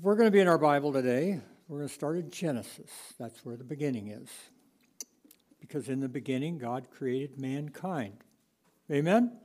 We're 0.00 0.14
going 0.14 0.26
to 0.26 0.30
be 0.30 0.40
in 0.40 0.48
our 0.48 0.56
Bible 0.56 0.90
today. 0.90 1.38
We're 1.68 1.76
going 1.76 1.88
to 1.88 1.94
start 1.94 2.16
in 2.16 2.30
Genesis. 2.30 2.90
That's 3.18 3.44
where 3.44 3.56
the 3.56 3.64
beginning 3.64 4.08
is. 4.08 4.30
Because 5.60 5.90
in 5.90 6.00
the 6.00 6.08
beginning, 6.08 6.56
God 6.56 6.86
created 6.90 7.38
mankind. 7.38 8.14
Amen? 8.90 9.36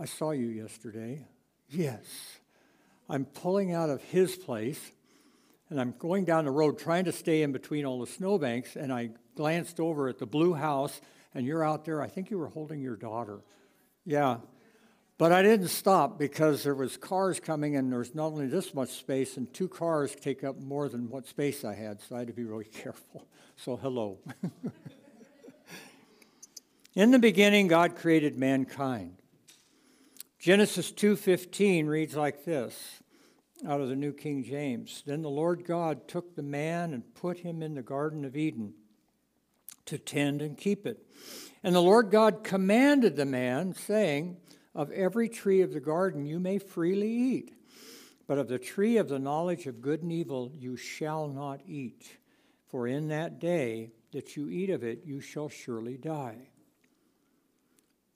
I 0.00 0.06
saw 0.06 0.32
you 0.32 0.48
yesterday. 0.48 1.28
Yes. 1.68 2.02
I'm 3.08 3.24
pulling 3.24 3.72
out 3.72 3.88
of 3.88 4.02
his 4.02 4.34
place 4.34 4.80
and 5.70 5.80
I'm 5.80 5.94
going 5.96 6.24
down 6.24 6.44
the 6.44 6.50
road 6.50 6.76
trying 6.76 7.04
to 7.04 7.12
stay 7.12 7.42
in 7.42 7.52
between 7.52 7.84
all 7.84 8.00
the 8.00 8.08
snowbanks. 8.08 8.74
And 8.74 8.92
I 8.92 9.10
glanced 9.36 9.78
over 9.78 10.08
at 10.08 10.18
the 10.18 10.26
blue 10.26 10.54
house, 10.54 11.00
and 11.34 11.46
you're 11.46 11.62
out 11.62 11.84
there. 11.84 12.02
I 12.02 12.08
think 12.08 12.32
you 12.32 12.38
were 12.38 12.48
holding 12.48 12.80
your 12.80 12.96
daughter. 12.96 13.42
Yeah. 14.04 14.38
But 15.18 15.32
I 15.32 15.42
didn't 15.42 15.68
stop 15.68 16.16
because 16.16 16.62
there 16.62 16.76
was 16.76 16.96
cars 16.96 17.40
coming, 17.40 17.74
and 17.74 17.92
there's 17.92 18.14
not 18.14 18.26
only 18.26 18.46
this 18.46 18.72
much 18.72 18.90
space, 18.90 19.36
and 19.36 19.52
two 19.52 19.68
cars 19.68 20.14
take 20.14 20.44
up 20.44 20.60
more 20.60 20.88
than 20.88 21.10
what 21.10 21.26
space 21.26 21.64
I 21.64 21.74
had, 21.74 22.00
so 22.00 22.14
I 22.14 22.20
had 22.20 22.28
to 22.28 22.32
be 22.32 22.44
really 22.44 22.64
careful. 22.72 23.26
So 23.56 23.76
hello. 23.76 24.18
In 26.94 27.10
the 27.10 27.18
beginning, 27.18 27.66
God 27.66 27.96
created 27.96 28.38
mankind. 28.38 29.16
Genesis 30.38 30.92
2:15 30.92 31.88
reads 31.88 32.14
like 32.14 32.44
this 32.44 33.00
out 33.66 33.80
of 33.80 33.88
the 33.88 33.96
New 33.96 34.12
King 34.12 34.44
James. 34.44 35.02
Then 35.04 35.22
the 35.22 35.28
Lord 35.28 35.64
God 35.64 36.06
took 36.06 36.36
the 36.36 36.42
man 36.42 36.94
and 36.94 37.14
put 37.14 37.38
him 37.38 37.60
in 37.60 37.74
the 37.74 37.82
garden 37.82 38.24
of 38.24 38.36
Eden 38.36 38.74
to 39.86 39.98
tend 39.98 40.42
and 40.42 40.56
keep 40.56 40.86
it. 40.86 41.04
And 41.64 41.74
the 41.74 41.82
Lord 41.82 42.12
God 42.12 42.44
commanded 42.44 43.16
the 43.16 43.24
man 43.24 43.74
saying, 43.74 44.36
of 44.74 44.90
every 44.92 45.28
tree 45.28 45.60
of 45.60 45.72
the 45.72 45.80
garden 45.80 46.26
you 46.26 46.38
may 46.38 46.58
freely 46.58 47.10
eat, 47.10 47.54
but 48.26 48.38
of 48.38 48.48
the 48.48 48.58
tree 48.58 48.96
of 48.96 49.08
the 49.08 49.18
knowledge 49.18 49.66
of 49.66 49.80
good 49.80 50.02
and 50.02 50.12
evil 50.12 50.52
you 50.54 50.76
shall 50.76 51.28
not 51.28 51.60
eat, 51.66 52.18
for 52.68 52.86
in 52.86 53.08
that 53.08 53.38
day 53.38 53.90
that 54.12 54.36
you 54.36 54.48
eat 54.48 54.70
of 54.70 54.82
it 54.82 55.02
you 55.04 55.20
shall 55.20 55.48
surely 55.48 55.96
die. 55.96 56.48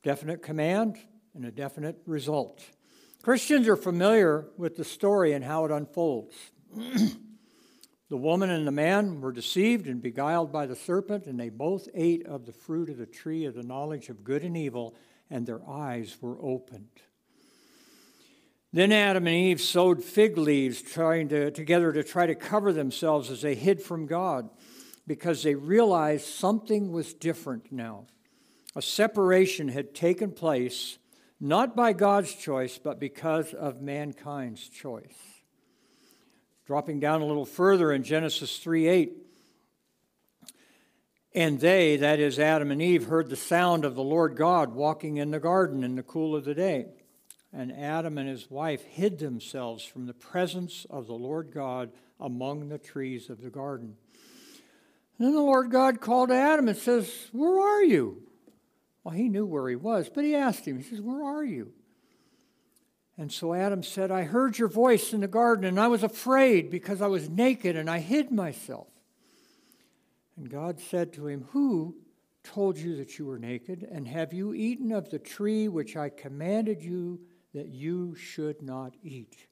Definite 0.02 0.42
command, 0.42 0.98
and 1.34 1.44
a 1.44 1.50
definite 1.50 2.00
result. 2.06 2.62
Christians 3.22 3.68
are 3.68 3.76
familiar 3.76 4.48
with 4.56 4.76
the 4.76 4.84
story 4.84 5.32
and 5.32 5.44
how 5.44 5.64
it 5.64 5.70
unfolds. 5.70 6.34
the 6.74 8.16
woman 8.16 8.50
and 8.50 8.66
the 8.66 8.72
man 8.72 9.20
were 9.20 9.32
deceived 9.32 9.86
and 9.86 10.02
beguiled 10.02 10.52
by 10.52 10.66
the 10.66 10.76
serpent, 10.76 11.26
and 11.26 11.38
they 11.38 11.48
both 11.48 11.88
ate 11.94 12.26
of 12.26 12.46
the 12.46 12.52
fruit 12.52 12.90
of 12.90 12.98
the 12.98 13.06
tree 13.06 13.44
of 13.44 13.54
the 13.54 13.62
knowledge 13.62 14.08
of 14.08 14.24
good 14.24 14.42
and 14.42 14.56
evil, 14.56 14.94
and 15.32 15.46
their 15.46 15.66
eyes 15.68 16.18
were 16.20 16.36
opened. 16.40 17.00
Then 18.72 18.92
Adam 18.92 19.26
and 19.26 19.34
Eve 19.34 19.60
sewed 19.60 20.04
fig 20.04 20.38
leaves 20.38 20.80
trying 20.82 21.28
to, 21.30 21.50
together 21.50 21.92
to 21.92 22.04
try 22.04 22.26
to 22.26 22.34
cover 22.34 22.72
themselves 22.72 23.30
as 23.30 23.42
they 23.42 23.54
hid 23.54 23.82
from 23.82 24.06
God 24.06 24.50
because 25.06 25.42
they 25.42 25.54
realized 25.54 26.26
something 26.26 26.92
was 26.92 27.14
different 27.14 27.72
now. 27.72 28.06
A 28.76 28.82
separation 28.82 29.68
had 29.68 29.94
taken 29.94 30.32
place 30.32 30.98
not 31.40 31.74
by 31.74 31.92
God's 31.92 32.34
choice, 32.34 32.78
but 32.78 33.00
because 33.00 33.52
of 33.52 33.82
mankind's 33.82 34.68
choice. 34.68 35.16
Dropping 36.66 37.00
down 37.00 37.20
a 37.20 37.26
little 37.26 37.44
further 37.44 37.90
in 37.90 38.04
Genesis 38.04 38.58
3 38.58 38.86
8, 38.86 39.12
and 41.34 41.60
they, 41.60 41.96
that 41.96 42.20
is 42.20 42.38
Adam 42.38 42.70
and 42.70 42.82
Eve, 42.82 43.06
heard 43.06 43.30
the 43.30 43.36
sound 43.36 43.84
of 43.84 43.94
the 43.94 44.02
Lord 44.02 44.36
God 44.36 44.74
walking 44.74 45.16
in 45.16 45.30
the 45.30 45.40
garden 45.40 45.82
in 45.82 45.96
the 45.96 46.02
cool 46.02 46.36
of 46.36 46.44
the 46.44 46.54
day. 46.54 46.86
And 47.52 47.72
Adam 47.72 48.18
and 48.18 48.28
his 48.28 48.50
wife 48.50 48.82
hid 48.82 49.18
themselves 49.18 49.84
from 49.84 50.06
the 50.06 50.14
presence 50.14 50.86
of 50.90 51.06
the 51.06 51.14
Lord 51.14 51.50
God 51.52 51.90
among 52.20 52.68
the 52.68 52.78
trees 52.78 53.30
of 53.30 53.42
the 53.42 53.50
garden. 53.50 53.96
And 55.18 55.28
then 55.28 55.34
the 55.34 55.40
Lord 55.40 55.70
God 55.70 56.00
called 56.00 56.30
to 56.30 56.34
Adam 56.34 56.68
and 56.68 56.76
says, 56.76 57.10
Where 57.32 57.60
are 57.60 57.82
you? 57.82 58.22
Well, 59.04 59.14
he 59.14 59.28
knew 59.28 59.46
where 59.46 59.68
he 59.68 59.76
was, 59.76 60.08
but 60.08 60.24
he 60.24 60.34
asked 60.34 60.66
him, 60.66 60.78
he 60.78 60.82
says, 60.82 61.00
Where 61.00 61.24
are 61.24 61.44
you? 61.44 61.72
And 63.18 63.30
so 63.30 63.52
Adam 63.52 63.82
said, 63.82 64.10
I 64.10 64.22
heard 64.22 64.58
your 64.58 64.68
voice 64.68 65.12
in 65.12 65.20
the 65.20 65.28
garden, 65.28 65.64
and 65.64 65.78
I 65.78 65.88
was 65.88 66.02
afraid 66.02 66.70
because 66.70 67.02
I 67.02 67.06
was 67.08 67.28
naked 67.28 67.76
and 67.76 67.88
I 67.90 67.98
hid 67.98 68.30
myself. 68.30 68.88
And 70.36 70.50
God 70.50 70.80
said 70.80 71.12
to 71.14 71.26
him, 71.26 71.46
Who 71.52 71.96
told 72.42 72.78
you 72.78 72.96
that 72.96 73.18
you 73.18 73.26
were 73.26 73.38
naked? 73.38 73.86
And 73.90 74.08
have 74.08 74.32
you 74.32 74.54
eaten 74.54 74.92
of 74.92 75.10
the 75.10 75.18
tree 75.18 75.68
which 75.68 75.96
I 75.96 76.08
commanded 76.08 76.82
you 76.82 77.20
that 77.54 77.68
you 77.68 78.14
should 78.14 78.62
not 78.62 78.94
eat? 79.02 79.46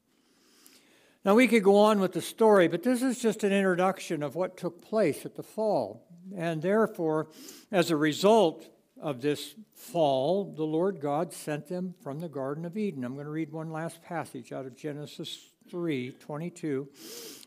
Now, 1.25 1.35
we 1.35 1.49
could 1.49 1.63
go 1.63 1.77
on 1.77 2.01
with 2.01 2.13
the 2.13 2.23
story, 2.23 2.67
but 2.67 2.83
this 2.83 3.03
is 3.03 3.19
just 3.19 3.45
an 3.45 3.53
introduction 3.53 4.23
of 4.23 4.35
what 4.35 4.57
took 4.57 4.81
place 4.81 5.27
at 5.27 5.37
the 5.37 5.43
fall. 5.43 6.07
And 6.35 6.63
therefore, 6.63 7.29
as 7.71 7.91
a 7.91 7.97
result, 7.97 8.67
of 9.01 9.23
this 9.23 9.55
fall, 9.75 10.53
the 10.57 10.65
Lord 10.65 11.01
God 11.01 11.33
sent 11.33 11.69
them 11.69 11.95
from 12.03 12.21
the 12.21 12.29
Garden 12.29 12.65
of 12.65 12.77
Eden. 12.77 13.05
I'm 13.05 13.15
going 13.15 13.25
to 13.25 13.31
read 13.31 13.51
one 13.51 13.73
last 13.73 14.03
passage 14.03 14.53
out 14.53 14.67
of 14.67 14.77
Genesis 14.77 15.49
3 15.71 16.13
22. 16.21 16.89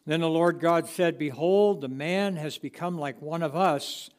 Then 0.05 0.19
the 0.19 0.29
Lord 0.29 0.59
God 0.59 0.87
said, 0.87 1.17
Behold, 1.17 1.81
the 1.81 1.87
man 1.87 2.35
has 2.35 2.57
become 2.57 2.97
like 2.97 3.21
one 3.21 3.41
of 3.41 3.55
us 3.55 4.09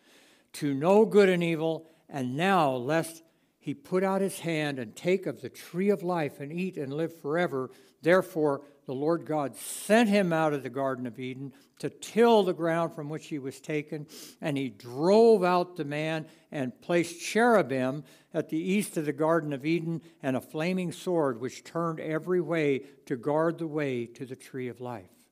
to 0.54 0.72
know 0.72 1.04
good 1.04 1.28
and 1.28 1.42
evil, 1.42 1.86
and 2.08 2.36
now 2.36 2.72
lest 2.72 3.22
he 3.58 3.74
put 3.74 4.04
out 4.04 4.20
his 4.20 4.40
hand 4.40 4.78
and 4.78 4.94
take 4.94 5.26
of 5.26 5.40
the 5.40 5.48
tree 5.48 5.90
of 5.90 6.02
life 6.02 6.40
and 6.40 6.52
eat 6.52 6.76
and 6.76 6.92
live 6.92 7.18
forever. 7.20 7.70
Therefore, 8.02 8.62
the 8.86 8.94
Lord 8.94 9.24
God 9.26 9.56
sent 9.56 10.08
him 10.08 10.32
out 10.32 10.52
of 10.52 10.62
the 10.62 10.70
Garden 10.70 11.06
of 11.06 11.18
Eden 11.18 11.52
to 11.78 11.88
till 11.88 12.42
the 12.42 12.52
ground 12.52 12.94
from 12.94 13.08
which 13.08 13.26
he 13.26 13.38
was 13.38 13.60
taken, 13.60 14.06
and 14.40 14.56
he 14.56 14.68
drove 14.68 15.42
out 15.42 15.76
the 15.76 15.84
man 15.84 16.26
and 16.52 16.78
placed 16.82 17.20
cherubim 17.20 18.04
at 18.32 18.48
the 18.48 18.58
east 18.58 18.96
of 18.96 19.06
the 19.06 19.12
Garden 19.12 19.52
of 19.52 19.64
Eden 19.64 20.02
and 20.22 20.36
a 20.36 20.40
flaming 20.40 20.92
sword 20.92 21.40
which 21.40 21.64
turned 21.64 22.00
every 22.00 22.40
way 22.40 22.82
to 23.06 23.16
guard 23.16 23.58
the 23.58 23.66
way 23.66 24.06
to 24.06 24.26
the 24.26 24.36
tree 24.36 24.68
of 24.68 24.80
life. 24.80 25.23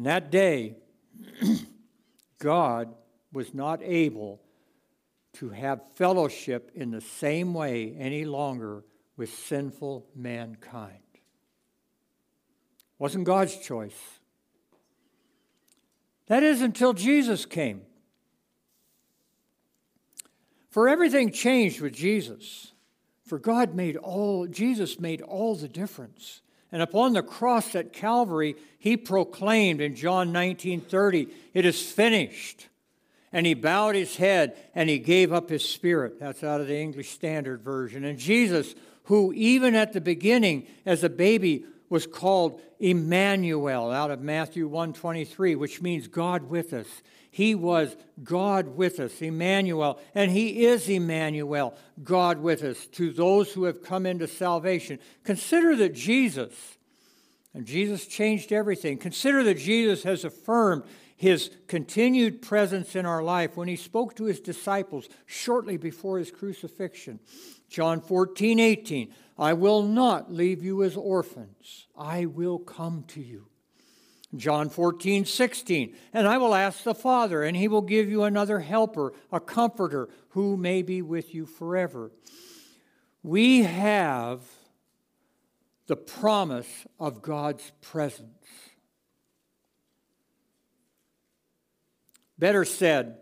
And 0.00 0.06
that 0.06 0.30
day, 0.30 0.76
God 2.38 2.94
was 3.34 3.52
not 3.52 3.82
able 3.82 4.40
to 5.34 5.50
have 5.50 5.82
fellowship 5.92 6.70
in 6.74 6.90
the 6.90 7.02
same 7.02 7.52
way 7.52 7.94
any 7.98 8.24
longer 8.24 8.82
with 9.18 9.28
sinful 9.28 10.06
mankind. 10.16 11.02
Wasn't 12.98 13.24
God's 13.24 13.58
choice. 13.58 14.20
That 16.28 16.42
is 16.42 16.62
until 16.62 16.94
Jesus 16.94 17.44
came. 17.44 17.82
For 20.70 20.88
everything 20.88 21.30
changed 21.30 21.82
with 21.82 21.92
Jesus. 21.92 22.72
For 23.26 23.38
God 23.38 23.74
made 23.74 23.98
all, 23.98 24.46
Jesus 24.46 24.98
made 24.98 25.20
all 25.20 25.56
the 25.56 25.68
difference. 25.68 26.40
And 26.72 26.82
upon 26.82 27.12
the 27.12 27.22
cross 27.22 27.74
at 27.74 27.92
Calvary, 27.92 28.56
he 28.78 28.96
proclaimed 28.96 29.80
in 29.80 29.96
John 29.96 30.32
19 30.32 30.80
30, 30.80 31.28
It 31.54 31.64
is 31.64 31.80
finished. 31.80 32.68
And 33.32 33.46
he 33.46 33.54
bowed 33.54 33.94
his 33.94 34.16
head 34.16 34.56
and 34.74 34.90
he 34.90 34.98
gave 34.98 35.32
up 35.32 35.50
his 35.50 35.64
spirit. 35.64 36.18
That's 36.18 36.42
out 36.42 36.60
of 36.60 36.66
the 36.66 36.76
English 36.76 37.10
Standard 37.10 37.62
Version. 37.62 38.04
And 38.04 38.18
Jesus, 38.18 38.74
who 39.04 39.32
even 39.34 39.76
at 39.76 39.92
the 39.92 40.00
beginning, 40.00 40.66
as 40.84 41.04
a 41.04 41.08
baby, 41.08 41.64
was 41.90 42.06
called 42.06 42.62
Emmanuel 42.78 43.90
out 43.90 44.10
of 44.10 44.22
Matthew 44.22 44.66
123, 44.66 45.56
which 45.56 45.82
means 45.82 46.06
God 46.08 46.44
with 46.48 46.72
us. 46.72 46.86
He 47.32 47.54
was 47.54 47.94
God 48.24 48.76
with 48.76 48.98
us, 48.98 49.20
Emmanuel, 49.20 50.00
and 50.14 50.30
he 50.30 50.64
is 50.64 50.88
Emmanuel, 50.88 51.76
God 52.02 52.40
with 52.40 52.62
us, 52.62 52.86
to 52.86 53.12
those 53.12 53.52
who 53.52 53.64
have 53.64 53.84
come 53.84 54.06
into 54.06 54.26
salvation. 54.26 54.98
Consider 55.24 55.76
that 55.76 55.94
Jesus, 55.94 56.52
and 57.54 57.66
Jesus 57.66 58.06
changed 58.06 58.52
everything. 58.52 58.98
Consider 58.98 59.44
that 59.44 59.58
Jesus 59.58 60.02
has 60.04 60.24
affirmed 60.24 60.84
his 61.16 61.50
continued 61.68 62.40
presence 62.40 62.96
in 62.96 63.04
our 63.04 63.22
life 63.22 63.56
when 63.56 63.68
he 63.68 63.76
spoke 63.76 64.16
to 64.16 64.24
his 64.24 64.40
disciples 64.40 65.08
shortly 65.26 65.76
before 65.76 66.18
his 66.18 66.30
crucifixion. 66.30 67.20
John 67.68 68.00
14, 68.00 68.58
18. 68.58 69.12
I 69.40 69.54
will 69.54 69.82
not 69.82 70.30
leave 70.30 70.62
you 70.62 70.82
as 70.82 70.96
orphans. 70.96 71.86
I 71.96 72.26
will 72.26 72.58
come 72.58 73.04
to 73.08 73.22
you. 73.22 73.46
John 74.36 74.68
14, 74.68 75.24
16. 75.24 75.96
And 76.12 76.28
I 76.28 76.36
will 76.36 76.54
ask 76.54 76.84
the 76.84 76.94
Father, 76.94 77.42
and 77.42 77.56
he 77.56 77.66
will 77.66 77.80
give 77.80 78.10
you 78.10 78.22
another 78.22 78.60
helper, 78.60 79.14
a 79.32 79.40
comforter, 79.40 80.10
who 80.30 80.58
may 80.58 80.82
be 80.82 81.00
with 81.00 81.34
you 81.34 81.46
forever. 81.46 82.12
We 83.22 83.62
have 83.62 84.42
the 85.86 85.96
promise 85.96 86.86
of 87.00 87.22
God's 87.22 87.72
presence. 87.80 88.46
Better 92.38 92.64
said, 92.64 93.16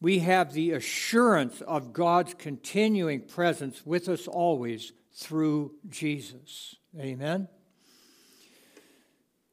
we 0.00 0.20
have 0.20 0.52
the 0.52 0.72
assurance 0.72 1.60
of 1.60 1.92
God's 1.92 2.34
continuing 2.34 3.20
presence 3.20 3.84
with 3.84 4.08
us 4.08 4.26
always 4.26 4.92
through 5.18 5.72
Jesus. 5.88 6.76
Amen? 6.98 7.48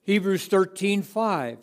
Hebrews 0.04 0.46
13 0.46 1.02
5, 1.02 1.58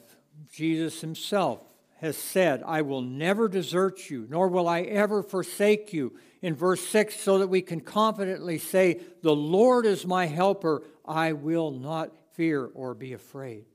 Jesus 0.52 1.00
himself 1.00 1.60
has 2.00 2.16
said, 2.16 2.64
I 2.66 2.82
will 2.82 3.00
never 3.00 3.48
desert 3.48 4.10
you, 4.10 4.26
nor 4.28 4.48
will 4.48 4.68
I 4.68 4.80
ever 4.80 5.22
forsake 5.22 5.92
you. 5.92 6.12
In 6.42 6.56
verse 6.56 6.84
6, 6.88 7.14
so 7.14 7.38
that 7.38 7.46
we 7.46 7.62
can 7.62 7.80
confidently 7.80 8.58
say, 8.58 9.00
The 9.22 9.34
Lord 9.34 9.86
is 9.86 10.04
my 10.04 10.26
helper, 10.26 10.82
I 11.06 11.34
will 11.34 11.70
not 11.70 12.10
fear 12.32 12.68
or 12.74 12.94
be 12.94 13.12
afraid. 13.12 13.66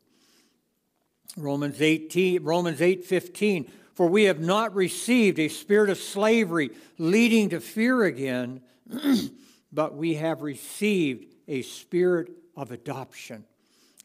Romans 1.37 1.81
18, 1.81 2.43
Romans 2.43 2.81
8 2.81 3.05
15, 3.05 3.71
for 3.93 4.07
we 4.07 4.25
have 4.25 4.41
not 4.41 4.75
received 4.75 5.39
a 5.39 5.47
spirit 5.47 5.89
of 5.89 5.97
slavery 5.97 6.71
leading 6.97 7.49
to 7.51 7.61
fear 7.61 8.03
again, 8.03 8.59
but 9.71 9.95
we 9.95 10.15
have 10.15 10.41
received 10.41 11.25
a 11.47 11.61
spirit 11.61 12.31
of 12.55 12.71
adoption 12.71 13.45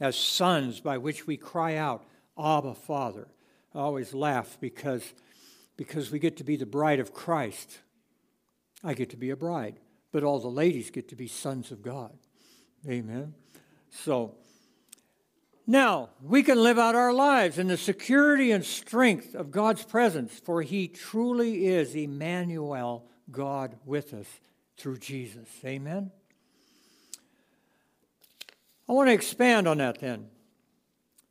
as 0.01 0.17
sons 0.17 0.81
by 0.81 0.99
which 0.99 1.27
we 1.27 1.37
cry 1.37 1.77
out, 1.77 2.05
Abba, 2.39 2.75
Father. 2.75 3.29
I 3.75 3.79
always 3.79 4.13
laugh 4.13 4.59
because, 4.61 5.15
because 5.77 6.11
we 6.11 6.19
get 6.19 6.37
to 6.39 6.45
be 6.45 6.57
the 6.57 6.67
bride 6.67 7.01
of 7.01 7.15
Christ. 7.15 7.79
I 8.83 8.95
get 8.95 9.11
to 9.11 9.17
be 9.17 9.31
a 9.31 9.37
bride, 9.37 9.79
but 10.11 10.25
all 10.25 10.41
the 10.41 10.49
ladies 10.49 10.91
get 10.91 11.09
to 11.09 11.17
be 11.17 11.29
sons 11.29 11.71
of 11.71 11.83
God. 11.83 12.13
Amen. 12.89 13.35
So, 13.91 14.35
now 15.65 16.11
we 16.21 16.43
can 16.43 16.61
live 16.61 16.79
out 16.79 16.97
our 16.97 17.13
lives 17.13 17.59
in 17.59 17.69
the 17.69 17.77
security 17.77 18.51
and 18.51 18.65
strength 18.65 19.35
of 19.37 19.53
God's 19.53 19.85
presence, 19.85 20.41
for 20.41 20.63
He 20.63 20.89
truly 20.89 21.67
is 21.67 21.95
Emmanuel, 21.95 23.07
God 23.31 23.77
with 23.85 24.13
us 24.13 24.27
through 24.83 24.99
Jesus. 24.99 25.49
Amen. 25.65 26.11
I 28.89 28.93
want 28.93 29.09
to 29.09 29.13
expand 29.13 29.69
on 29.69 29.79
that 29.79 30.01
then, 30.01 30.27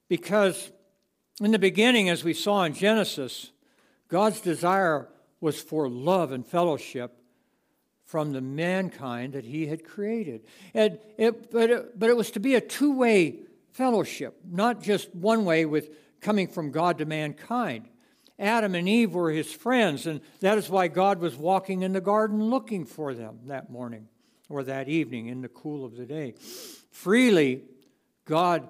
because 0.08 0.72
in 1.42 1.52
the 1.52 1.60
beginning, 1.60 2.08
as 2.08 2.24
we 2.24 2.34
saw 2.34 2.64
in 2.64 2.74
Genesis, 2.74 3.52
God's 4.08 4.40
desire 4.40 5.10
was 5.42 5.60
for 5.60 5.90
love 5.90 6.32
and 6.32 6.48
fellowship 6.48 7.22
from 8.06 8.32
the 8.32 8.40
mankind 8.40 9.34
that 9.34 9.44
he 9.44 9.68
had 9.68 9.84
created. 9.84 10.46
And 10.74 10.98
it, 11.18 11.52
but, 11.52 11.70
it, 11.70 12.00
but 12.00 12.10
it 12.10 12.16
was 12.16 12.32
to 12.32 12.40
be 12.40 12.56
a 12.56 12.62
two 12.62 12.94
way 12.94 13.40
fellowship, 13.74 14.40
not 14.50 14.82
just 14.82 15.14
one 15.14 15.44
way 15.44 15.66
with 15.66 15.90
coming 16.22 16.48
from 16.48 16.72
God 16.72 17.00
to 17.00 17.06
mankind. 17.06 17.90
Adam 18.42 18.74
and 18.74 18.90
Eve 18.90 19.14
were 19.14 19.32
his 19.32 19.54
friends, 19.54 20.08
and 20.08 20.20
that 20.40 20.58
is 20.58 20.70
why 20.70 20.88
God 20.88 21.20
was 21.20 21.36
walking 21.38 21.84
in 21.84 21.94
the 21.94 22.02
garden 22.02 22.44
looking 22.44 22.86
for 22.86 23.14
them 23.14 23.40
that 23.46 23.70
morning 23.70 24.08
or 24.50 24.64
that 24.64 24.90
evening 24.90 25.28
in 25.28 25.42
the 25.42 25.48
cool 25.48 25.86
of 25.86 25.96
the 25.96 26.06
day. 26.06 26.34
Freely, 26.90 27.62
God 28.26 28.68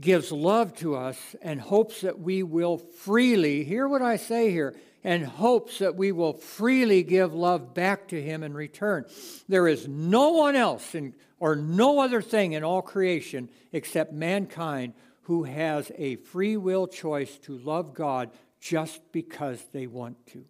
gives 0.00 0.32
love 0.32 0.74
to 0.76 0.94
us 0.94 1.18
and 1.42 1.60
hopes 1.60 2.00
that 2.02 2.20
we 2.20 2.42
will 2.42 2.78
freely, 2.78 3.64
hear 3.64 3.86
what 3.88 4.02
I 4.02 4.16
say 4.16 4.50
here, 4.50 4.74
and 5.02 5.24
hopes 5.24 5.80
that 5.80 5.96
we 5.96 6.12
will 6.12 6.32
freely 6.32 7.02
give 7.02 7.34
love 7.34 7.74
back 7.74 8.08
to 8.08 8.22
Him 8.22 8.42
in 8.42 8.54
return. 8.54 9.04
There 9.48 9.68
is 9.68 9.86
no 9.86 10.30
one 10.30 10.56
else 10.56 10.94
in, 10.94 11.14
or 11.38 11.56
no 11.56 12.00
other 12.00 12.22
thing 12.22 12.52
in 12.52 12.64
all 12.64 12.80
creation 12.80 13.50
except 13.72 14.12
mankind 14.12 14.94
who 15.22 15.44
has 15.44 15.90
a 15.96 16.16
free 16.16 16.56
will 16.56 16.86
choice 16.86 17.38
to 17.38 17.58
love 17.58 17.94
God 17.94 18.30
just 18.64 19.12
because 19.12 19.62
they 19.74 19.86
want 19.86 20.26
to. 20.26 20.42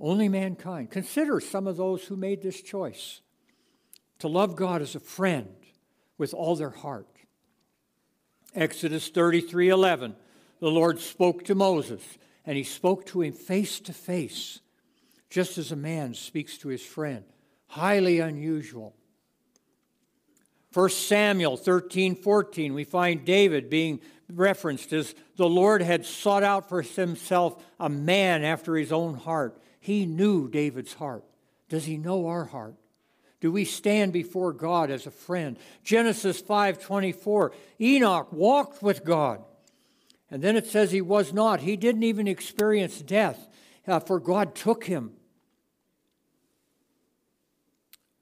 Only 0.00 0.28
mankind. 0.28 0.90
Consider 0.90 1.38
some 1.38 1.68
of 1.68 1.76
those 1.76 2.02
who 2.02 2.16
made 2.16 2.42
this 2.42 2.60
choice 2.60 3.20
to 4.18 4.26
love 4.26 4.56
God 4.56 4.82
as 4.82 4.96
a 4.96 5.00
friend 5.00 5.54
with 6.18 6.34
all 6.34 6.56
their 6.56 6.70
heart. 6.70 7.06
Exodus 8.52 9.10
33 9.10 9.68
11, 9.68 10.16
the 10.58 10.70
Lord 10.72 10.98
spoke 10.98 11.44
to 11.44 11.54
Moses, 11.54 12.02
and 12.44 12.56
he 12.56 12.64
spoke 12.64 13.06
to 13.06 13.22
him 13.22 13.32
face 13.32 13.78
to 13.78 13.92
face, 13.92 14.58
just 15.30 15.56
as 15.56 15.70
a 15.70 15.76
man 15.76 16.14
speaks 16.14 16.58
to 16.58 16.68
his 16.68 16.82
friend. 16.82 17.22
Highly 17.68 18.18
unusual. 18.18 18.96
1 20.74 20.90
Samuel 20.90 21.56
13 21.56 22.16
14, 22.16 22.74
we 22.74 22.82
find 22.82 23.24
David 23.24 23.70
being 23.70 24.00
referenced 24.32 24.92
as 24.92 25.14
the 25.36 25.48
Lord 25.48 25.82
had 25.82 26.04
sought 26.04 26.42
out 26.42 26.68
for 26.68 26.82
himself 26.82 27.64
a 27.78 27.88
man 27.88 28.42
after 28.42 28.74
his 28.74 28.90
own 28.90 29.14
heart. 29.14 29.56
He 29.78 30.04
knew 30.04 30.48
David's 30.48 30.94
heart. 30.94 31.24
Does 31.68 31.84
he 31.84 31.96
know 31.96 32.26
our 32.26 32.44
heart? 32.44 32.74
Do 33.40 33.52
we 33.52 33.64
stand 33.64 34.12
before 34.12 34.52
God 34.52 34.90
as 34.90 35.06
a 35.06 35.12
friend? 35.12 35.56
Genesis 35.84 36.40
5:24. 36.40 37.52
Enoch 37.80 38.32
walked 38.32 38.82
with 38.82 39.04
God. 39.04 39.44
And 40.28 40.42
then 40.42 40.56
it 40.56 40.66
says 40.66 40.90
he 40.90 41.00
was 41.00 41.32
not. 41.32 41.60
He 41.60 41.76
didn't 41.76 42.02
even 42.02 42.26
experience 42.26 43.00
death, 43.00 43.46
uh, 43.86 44.00
for 44.00 44.18
God 44.18 44.56
took 44.56 44.84
him. 44.84 45.12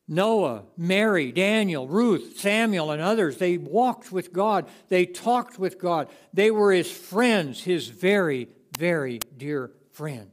Noah, 0.09 0.65
Mary, 0.77 1.33
Daniel, 1.33 1.87
Ruth, 1.87 2.39
Samuel, 2.39 2.91
and 2.91 3.01
others, 3.01 3.39
they 3.39 3.57
walked 3.57 4.11
with 4.11 4.33
God. 4.33 4.69
They 4.89 5.07
talked 5.07 5.59
with 5.59 5.79
God. 5.79 6.09
They 6.35 6.51
were 6.51 6.73
his 6.73 6.91
friends, 6.91 7.63
his 7.63 7.89
very, 7.89 8.49
very 8.77 9.21
dear 9.37 9.71
friends. 9.93 10.29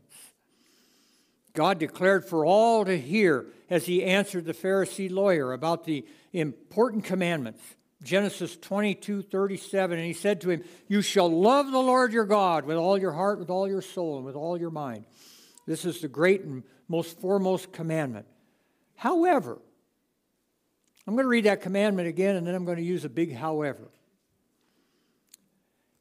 God 1.53 1.77
declared 1.79 2.25
for 2.25 2.45
all 2.45 2.85
to 2.85 2.97
hear 2.97 3.47
as 3.69 3.85
he 3.85 4.03
answered 4.03 4.45
the 4.45 4.53
Pharisee 4.53 5.11
lawyer 5.11 5.53
about 5.53 5.83
the 5.83 6.05
important 6.33 7.03
commandments. 7.03 7.61
Genesis 8.01 8.55
22, 8.55 9.23
37. 9.23 9.97
And 9.97 10.07
he 10.07 10.13
said 10.13 10.41
to 10.41 10.49
him, 10.49 10.63
You 10.87 11.01
shall 11.01 11.29
love 11.29 11.69
the 11.71 11.79
Lord 11.79 12.13
your 12.13 12.25
God 12.25 12.65
with 12.65 12.77
all 12.77 12.97
your 12.97 13.11
heart, 13.11 13.39
with 13.39 13.49
all 13.49 13.67
your 13.67 13.81
soul, 13.81 14.17
and 14.17 14.25
with 14.25 14.35
all 14.35 14.57
your 14.57 14.71
mind. 14.71 15.05
This 15.65 15.85
is 15.85 16.01
the 16.01 16.07
great 16.07 16.41
and 16.41 16.63
most 16.87 17.19
foremost 17.19 17.73
commandment. 17.73 18.25
However, 18.99 19.57
I'm 21.07 21.13
going 21.13 21.23
to 21.23 21.29
read 21.29 21.45
that 21.45 21.61
commandment 21.61 22.09
again, 22.09 22.35
and 22.35 22.45
then 22.45 22.53
I'm 22.53 22.65
going 22.65 22.79
to 22.79 22.83
use 22.83 23.05
a 23.05 23.09
big 23.09 23.33
however. 23.33 23.87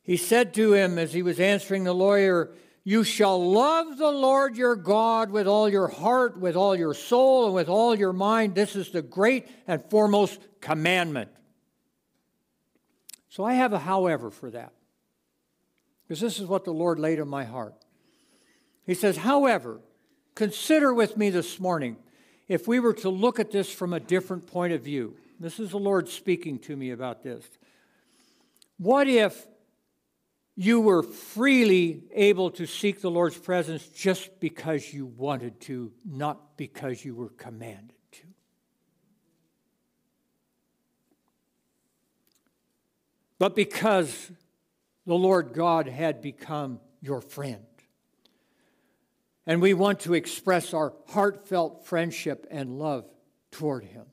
He 0.02 0.16
said 0.16 0.52
to 0.54 0.72
him 0.72 0.98
as 0.98 1.12
he 1.12 1.22
was 1.22 1.38
answering 1.38 1.84
the 1.84 1.92
lawyer, 1.92 2.50
you 2.82 3.04
shall 3.04 3.52
love 3.52 3.98
the 3.98 4.10
Lord 4.10 4.56
your 4.56 4.74
God 4.74 5.30
with 5.30 5.46
all 5.46 5.68
your 5.68 5.86
heart, 5.86 6.40
with 6.40 6.56
all 6.56 6.74
your 6.74 6.92
soul, 6.92 7.46
and 7.46 7.54
with 7.54 7.68
all 7.68 7.94
your 7.94 8.12
mind. 8.12 8.56
This 8.56 8.74
is 8.74 8.90
the 8.90 9.00
great 9.00 9.46
and 9.68 9.80
foremost 9.90 10.40
commandment. 10.60 11.30
So 13.28 13.44
I 13.44 13.54
have 13.54 13.72
a 13.72 13.78
however 13.78 14.28
for 14.32 14.50
that, 14.50 14.72
because 16.02 16.20
this 16.20 16.40
is 16.40 16.46
what 16.46 16.64
the 16.64 16.72
Lord 16.72 16.98
laid 16.98 17.20
on 17.20 17.28
my 17.28 17.44
heart. 17.44 17.74
He 18.84 18.94
says, 18.94 19.18
however, 19.18 19.78
consider 20.34 20.92
with 20.92 21.16
me 21.16 21.30
this 21.30 21.60
morning 21.60 21.96
if 22.48 22.66
we 22.66 22.80
were 22.80 22.94
to 22.94 23.10
look 23.10 23.38
at 23.38 23.50
this 23.50 23.70
from 23.70 23.92
a 23.92 24.00
different 24.00 24.46
point 24.46 24.72
of 24.72 24.82
view. 24.82 25.16
This 25.38 25.60
is 25.60 25.70
the 25.70 25.78
Lord 25.78 26.08
speaking 26.08 26.58
to 26.60 26.74
me 26.74 26.90
about 26.90 27.22
this. 27.22 27.44
What 28.78 29.06
if 29.06 29.46
you 30.60 30.80
were 30.80 31.04
freely 31.04 32.02
able 32.12 32.50
to 32.50 32.66
seek 32.66 33.00
the 33.00 33.10
Lord's 33.10 33.38
presence 33.38 33.86
just 33.86 34.40
because 34.40 34.92
you 34.92 35.06
wanted 35.06 35.60
to, 35.60 35.92
not 36.04 36.56
because 36.56 37.04
you 37.04 37.14
were 37.14 37.28
commanded 37.28 37.94
to. 38.10 38.22
But 43.38 43.54
because 43.54 44.32
the 45.06 45.14
Lord 45.14 45.52
God 45.52 45.86
had 45.86 46.20
become 46.20 46.80
your 47.00 47.20
friend. 47.20 47.64
And 49.48 49.62
we 49.62 49.72
want 49.72 50.00
to 50.00 50.12
express 50.12 50.74
our 50.74 50.92
heartfelt 51.08 51.86
friendship 51.86 52.46
and 52.50 52.78
love 52.78 53.06
toward 53.50 53.82
Him. 53.82 54.04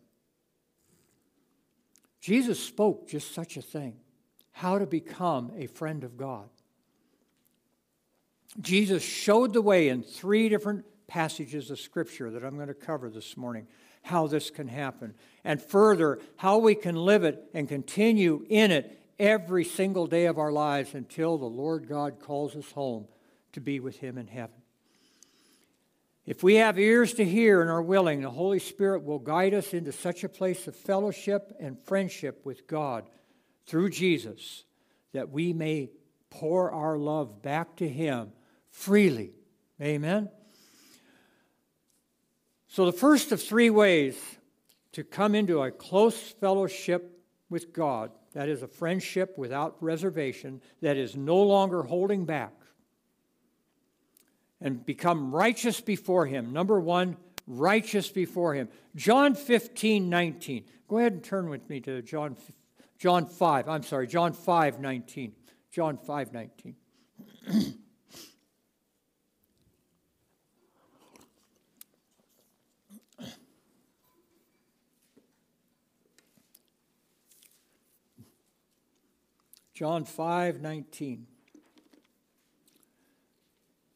Jesus 2.22 2.58
spoke 2.58 3.10
just 3.10 3.36
such 3.36 3.58
a 3.58 3.62
thing 3.62 3.98
how 4.54 4.80
to 4.80 4.86
become 4.86 5.51
a 5.58 5.68
friend 5.68 6.06
of 6.06 6.15
God. 6.15 6.48
Jesus 8.62 9.04
showed 9.04 9.51
the 9.51 9.62
way 9.62 9.89
in 9.89 10.01
three 10.01 10.48
different 10.48 10.86
passages 11.08 11.70
of 11.70 11.82
Scripture 11.82 12.32
that 12.32 12.46
I'm 12.46 12.56
going 12.56 12.70
to 12.70 12.74
cover 12.74 13.10
this 13.10 13.36
morning 13.36 13.68
how 14.04 14.27
this 14.27 14.50
can 14.50 14.70
happen. 14.70 15.15
And 15.44 15.62
further, 15.62 16.20
how 16.38 16.60
we 16.60 16.75
can 16.75 16.96
live 16.96 17.25
it 17.25 17.44
and 17.54 17.68
continue 17.68 18.46
in 18.48 18.72
it 18.72 18.98
every 19.20 19.65
single 19.65 20.08
day 20.08 20.27
of 20.27 20.38
our 20.38 20.54
lives 20.54 20.94
until 20.94 21.38
the 21.38 21.46
Lord 21.46 21.89
God 21.89 22.22
calls 22.22 22.56
us 22.56 22.72
home 22.72 23.08
to 23.51 23.60
be 23.60 23.82
with 23.82 23.98
Him 23.98 24.18
in 24.18 24.27
heaven. 24.27 24.62
If 26.25 26.41
we 26.41 26.55
have 26.55 26.79
ears 26.79 27.13
to 27.15 27.25
hear 27.25 27.62
and 27.62 27.70
are 27.70 27.82
willing, 27.82 28.22
the 28.22 28.32
Holy 28.32 28.60
Spirit 28.60 29.03
will 29.03 29.20
guide 29.20 29.53
us 29.53 29.74
into 29.74 29.91
such 29.91 30.24
a 30.24 30.29
place 30.29 30.67
of 30.67 30.75
fellowship 30.75 31.55
and 31.60 31.79
friendship 31.79 32.41
with 32.44 32.67
God 32.67 33.05
through 33.67 33.91
Jesus 33.91 34.63
that 35.13 35.29
we 35.29 35.53
may 35.53 35.89
pour 36.29 36.72
our 36.72 36.98
love 36.98 37.41
back 37.41 37.77
to 37.77 37.88
Him 37.88 38.32
freely. 38.70 39.32
Amen? 39.82 40.29
So, 42.67 42.86
the 42.86 42.91
first 42.91 43.32
of 43.32 43.41
three 43.41 43.70
ways 43.70 44.17
to 44.94 45.03
come 45.03 45.36
into 45.36 45.62
a 45.62 45.72
close 45.72 46.20
fellowship 46.20 47.24
with 47.50 47.72
God, 47.72 48.12
that 48.34 48.50
is 48.50 48.63
a 48.63 48.67
friendship 48.67 49.38
without 49.38 49.77
reservation, 49.82 50.62
that 50.82 50.98
is 50.98 51.15
no 51.15 51.38
longer 51.38 51.84
holding 51.84 52.25
back, 52.25 52.53
and 54.62 54.85
become 54.85 55.33
righteous 55.33 55.81
before 55.81 56.25
Him. 56.25 56.53
Number 56.53 56.79
one, 56.79 57.17
righteous 57.47 58.09
before 58.09 58.53
Him. 58.53 58.69
John 58.95 59.35
15, 59.35 60.09
19. 60.09 60.65
Go 60.88 60.97
ahead 60.97 61.13
and 61.13 61.24
turn 61.24 61.50
with 61.50 61.69
me 61.69 61.79
to 61.81 62.01
John, 62.01 62.38
John 62.97 63.25
5. 63.25 63.69
I'm 63.69 63.83
sorry, 63.83 64.07
John 64.07 64.33
5, 64.33 64.79
19. 64.79 65.33
John 65.71 65.97
5, 65.97 66.33
19. 66.33 66.75
John 79.75 80.05
5 80.05 80.62
19. 80.62 81.27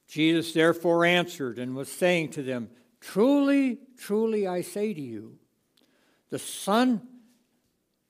Jesus 0.09 0.53
therefore 0.53 1.05
answered 1.05 1.59
and 1.59 1.75
was 1.75 1.89
saying 1.89 2.29
to 2.29 2.41
them, 2.41 2.71
Truly, 2.99 3.77
truly, 3.95 4.47
I 4.47 4.61
say 4.61 4.91
to 4.91 4.99
you, 4.99 5.37
the 6.31 6.39
Son 6.39 7.07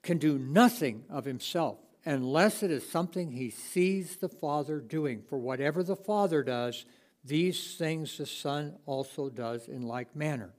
can 0.01 0.17
do 0.17 0.39
nothing 0.39 1.03
of 1.09 1.25
himself 1.25 1.77
unless 2.05 2.63
it 2.63 2.71
is 2.71 2.89
something 2.89 3.31
he 3.31 3.49
sees 3.49 4.15
the 4.15 4.29
Father 4.29 4.79
doing. 4.79 5.23
For 5.27 5.37
whatever 5.37 5.83
the 5.83 5.97
Father 5.97 6.41
does, 6.41 6.85
these 7.25 7.75
things 7.75 8.17
the 8.17 8.25
Son 8.25 8.77
also 8.85 9.29
does 9.29 9.67
in 9.67 9.81
like 9.81 10.15
manner. 10.15 10.53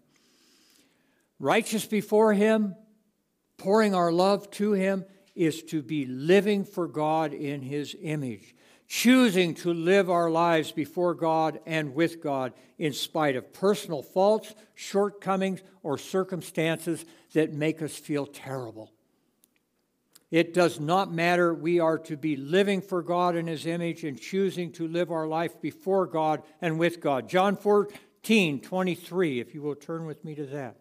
Righteous 1.38 1.87
before 1.87 2.35
him, 2.35 2.76
pouring 3.56 3.94
our 3.94 4.12
love 4.12 4.50
to 4.52 4.73
him, 4.73 5.06
is 5.40 5.62
to 5.62 5.80
be 5.80 6.04
living 6.04 6.66
for 6.66 6.87
God 6.87 7.32
in 7.32 7.62
His 7.62 7.97
image, 8.02 8.54
choosing 8.87 9.54
to 9.54 9.73
live 9.73 10.11
our 10.11 10.30
lives 10.30 10.70
before 10.70 11.14
God 11.14 11.61
and 11.64 11.94
with 11.94 12.23
God 12.23 12.52
in 12.76 12.92
spite 12.92 13.37
of 13.37 13.50
personal 13.54 14.02
faults, 14.02 14.54
shortcomings, 14.75 15.62
or 15.82 15.97
circumstances 15.97 17.06
that 17.32 17.54
make 17.54 17.80
us 17.80 17.97
feel 17.97 18.26
terrible. 18.26 18.92
It 20.30 20.52
does 20.52 20.78
not 20.78 21.11
matter. 21.11 21.54
We 21.54 21.80
are 21.80 21.99
to 22.00 22.18
be 22.18 22.37
living 22.37 22.82
for 22.82 23.02
God 23.02 23.35
in 23.35 23.47
His 23.47 23.64
image 23.64 24.04
and 24.04 24.20
choosing 24.20 24.73
to 24.73 24.87
live 24.87 25.11
our 25.11 25.26
life 25.26 25.59
before 25.62 26.06
God 26.06 26.42
and 26.61 26.78
with 26.78 27.00
God. 27.00 27.30
John 27.30 27.56
14, 27.56 28.61
23, 28.61 29.40
if 29.40 29.54
you 29.54 29.62
will 29.62 29.75
turn 29.75 30.04
with 30.04 30.23
me 30.23 30.35
to 30.35 30.44
that. 30.44 30.76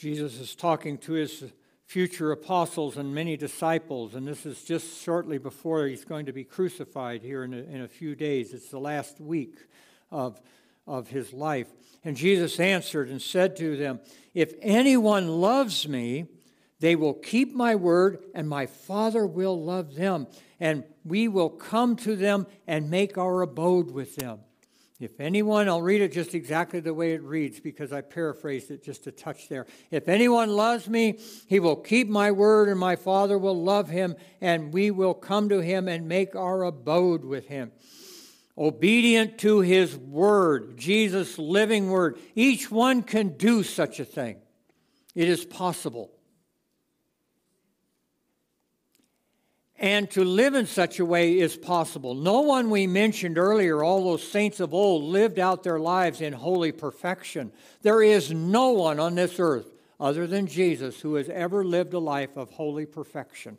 Jesus 0.00 0.40
is 0.40 0.54
talking 0.54 0.96
to 0.96 1.12
his 1.12 1.44
future 1.84 2.32
apostles 2.32 2.96
and 2.96 3.14
many 3.14 3.36
disciples, 3.36 4.14
and 4.14 4.26
this 4.26 4.46
is 4.46 4.64
just 4.64 5.02
shortly 5.02 5.36
before 5.36 5.86
he's 5.86 6.06
going 6.06 6.24
to 6.24 6.32
be 6.32 6.42
crucified 6.42 7.20
here 7.20 7.44
in 7.44 7.52
a, 7.52 7.58
in 7.58 7.82
a 7.82 7.88
few 7.88 8.14
days. 8.14 8.54
It's 8.54 8.70
the 8.70 8.80
last 8.80 9.20
week 9.20 9.58
of, 10.10 10.40
of 10.86 11.08
his 11.08 11.34
life. 11.34 11.66
And 12.02 12.16
Jesus 12.16 12.58
answered 12.58 13.10
and 13.10 13.20
said 13.20 13.56
to 13.56 13.76
them, 13.76 14.00
If 14.32 14.54
anyone 14.62 15.28
loves 15.28 15.86
me, 15.86 16.28
they 16.78 16.96
will 16.96 17.12
keep 17.12 17.54
my 17.54 17.74
word, 17.74 18.24
and 18.34 18.48
my 18.48 18.64
Father 18.64 19.26
will 19.26 19.62
love 19.62 19.96
them, 19.96 20.28
and 20.58 20.84
we 21.04 21.28
will 21.28 21.50
come 21.50 21.94
to 21.96 22.16
them 22.16 22.46
and 22.66 22.88
make 22.88 23.18
our 23.18 23.42
abode 23.42 23.90
with 23.90 24.16
them. 24.16 24.38
If 25.00 25.18
anyone, 25.18 25.66
I'll 25.66 25.80
read 25.80 26.02
it 26.02 26.12
just 26.12 26.34
exactly 26.34 26.78
the 26.80 26.92
way 26.92 27.14
it 27.14 27.22
reads 27.22 27.58
because 27.58 27.90
I 27.90 28.02
paraphrased 28.02 28.70
it 28.70 28.84
just 28.84 29.06
a 29.06 29.10
touch 29.10 29.48
there. 29.48 29.66
If 29.90 30.10
anyone 30.10 30.50
loves 30.50 30.90
me, 30.90 31.18
he 31.46 31.58
will 31.58 31.76
keep 31.76 32.06
my 32.06 32.30
word, 32.30 32.68
and 32.68 32.78
my 32.78 32.96
Father 32.96 33.38
will 33.38 33.64
love 33.64 33.88
him, 33.88 34.14
and 34.42 34.74
we 34.74 34.90
will 34.90 35.14
come 35.14 35.48
to 35.48 35.60
him 35.60 35.88
and 35.88 36.06
make 36.06 36.36
our 36.36 36.64
abode 36.64 37.24
with 37.24 37.48
him. 37.48 37.72
Obedient 38.58 39.38
to 39.38 39.60
his 39.60 39.96
word, 39.96 40.76
Jesus' 40.76 41.38
living 41.38 41.88
word. 41.88 42.18
Each 42.34 42.70
one 42.70 43.02
can 43.02 43.38
do 43.38 43.62
such 43.62 44.00
a 44.00 44.04
thing. 44.04 44.36
It 45.14 45.30
is 45.30 45.46
possible. 45.46 46.10
And 49.80 50.10
to 50.10 50.22
live 50.22 50.54
in 50.54 50.66
such 50.66 51.00
a 51.00 51.06
way 51.06 51.38
is 51.38 51.56
possible. 51.56 52.14
No 52.14 52.42
one 52.42 52.68
we 52.68 52.86
mentioned 52.86 53.38
earlier, 53.38 53.82
all 53.82 54.04
those 54.04 54.22
saints 54.22 54.60
of 54.60 54.74
old, 54.74 55.04
lived 55.04 55.38
out 55.38 55.62
their 55.62 55.80
lives 55.80 56.20
in 56.20 56.34
holy 56.34 56.70
perfection. 56.70 57.50
There 57.80 58.02
is 58.02 58.30
no 58.30 58.72
one 58.72 59.00
on 59.00 59.14
this 59.14 59.40
earth 59.40 59.72
other 59.98 60.26
than 60.26 60.46
Jesus 60.46 61.00
who 61.00 61.14
has 61.14 61.30
ever 61.30 61.64
lived 61.64 61.94
a 61.94 61.98
life 61.98 62.36
of 62.36 62.50
holy 62.50 62.84
perfection. 62.84 63.56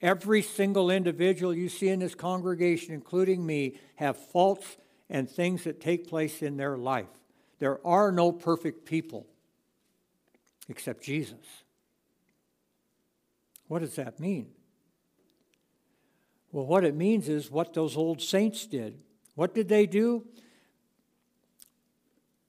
Every 0.00 0.40
single 0.40 0.90
individual 0.90 1.54
you 1.54 1.68
see 1.68 1.90
in 1.90 2.00
this 2.00 2.14
congregation, 2.14 2.94
including 2.94 3.44
me, 3.44 3.78
have 3.96 4.16
faults 4.16 4.78
and 5.10 5.28
things 5.28 5.64
that 5.64 5.82
take 5.82 6.08
place 6.08 6.40
in 6.40 6.56
their 6.56 6.78
life. 6.78 7.08
There 7.58 7.86
are 7.86 8.10
no 8.10 8.32
perfect 8.32 8.86
people 8.86 9.26
except 10.70 11.02
Jesus. 11.02 11.64
What 13.68 13.80
does 13.80 13.96
that 13.96 14.18
mean? 14.18 14.46
Well, 16.52 16.66
what 16.66 16.84
it 16.84 16.94
means 16.94 17.28
is 17.28 17.50
what 17.50 17.74
those 17.74 17.96
old 17.96 18.20
saints 18.20 18.66
did. 18.66 18.98
What 19.34 19.54
did 19.54 19.68
they 19.68 19.86
do? 19.86 20.24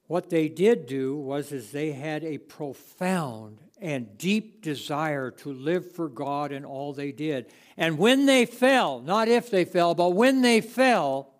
What 0.08 0.28
they 0.28 0.48
did 0.48 0.86
do 0.86 1.16
was 1.16 1.52
is 1.52 1.70
they 1.70 1.92
had 1.92 2.24
a 2.24 2.38
profound 2.38 3.60
and 3.80 4.16
deep 4.18 4.62
desire 4.62 5.30
to 5.30 5.52
live 5.52 5.92
for 5.92 6.08
God 6.08 6.52
in 6.52 6.64
all 6.64 6.92
they 6.92 7.12
did. 7.12 7.46
And 7.76 7.98
when 7.98 8.26
they 8.26 8.44
fell, 8.44 9.00
not 9.00 9.28
if 9.28 9.50
they 9.50 9.64
fell, 9.64 9.94
but 9.94 10.10
when 10.10 10.42
they 10.42 10.60
fell, 10.60 11.32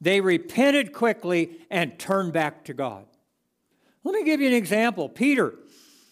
they 0.00 0.20
repented 0.20 0.92
quickly 0.92 1.58
and 1.70 1.98
turned 1.98 2.32
back 2.32 2.64
to 2.66 2.74
God. 2.74 3.06
Let 4.04 4.14
me 4.14 4.24
give 4.24 4.40
you 4.40 4.48
an 4.48 4.54
example. 4.54 5.08
Peter, 5.08 5.54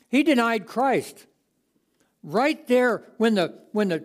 he 0.08 0.22
denied 0.22 0.66
Christ. 0.66 1.26
Right 2.22 2.66
there, 2.66 3.04
when 3.18 3.34
the, 3.34 3.60
when 3.72 3.88
the 3.88 4.04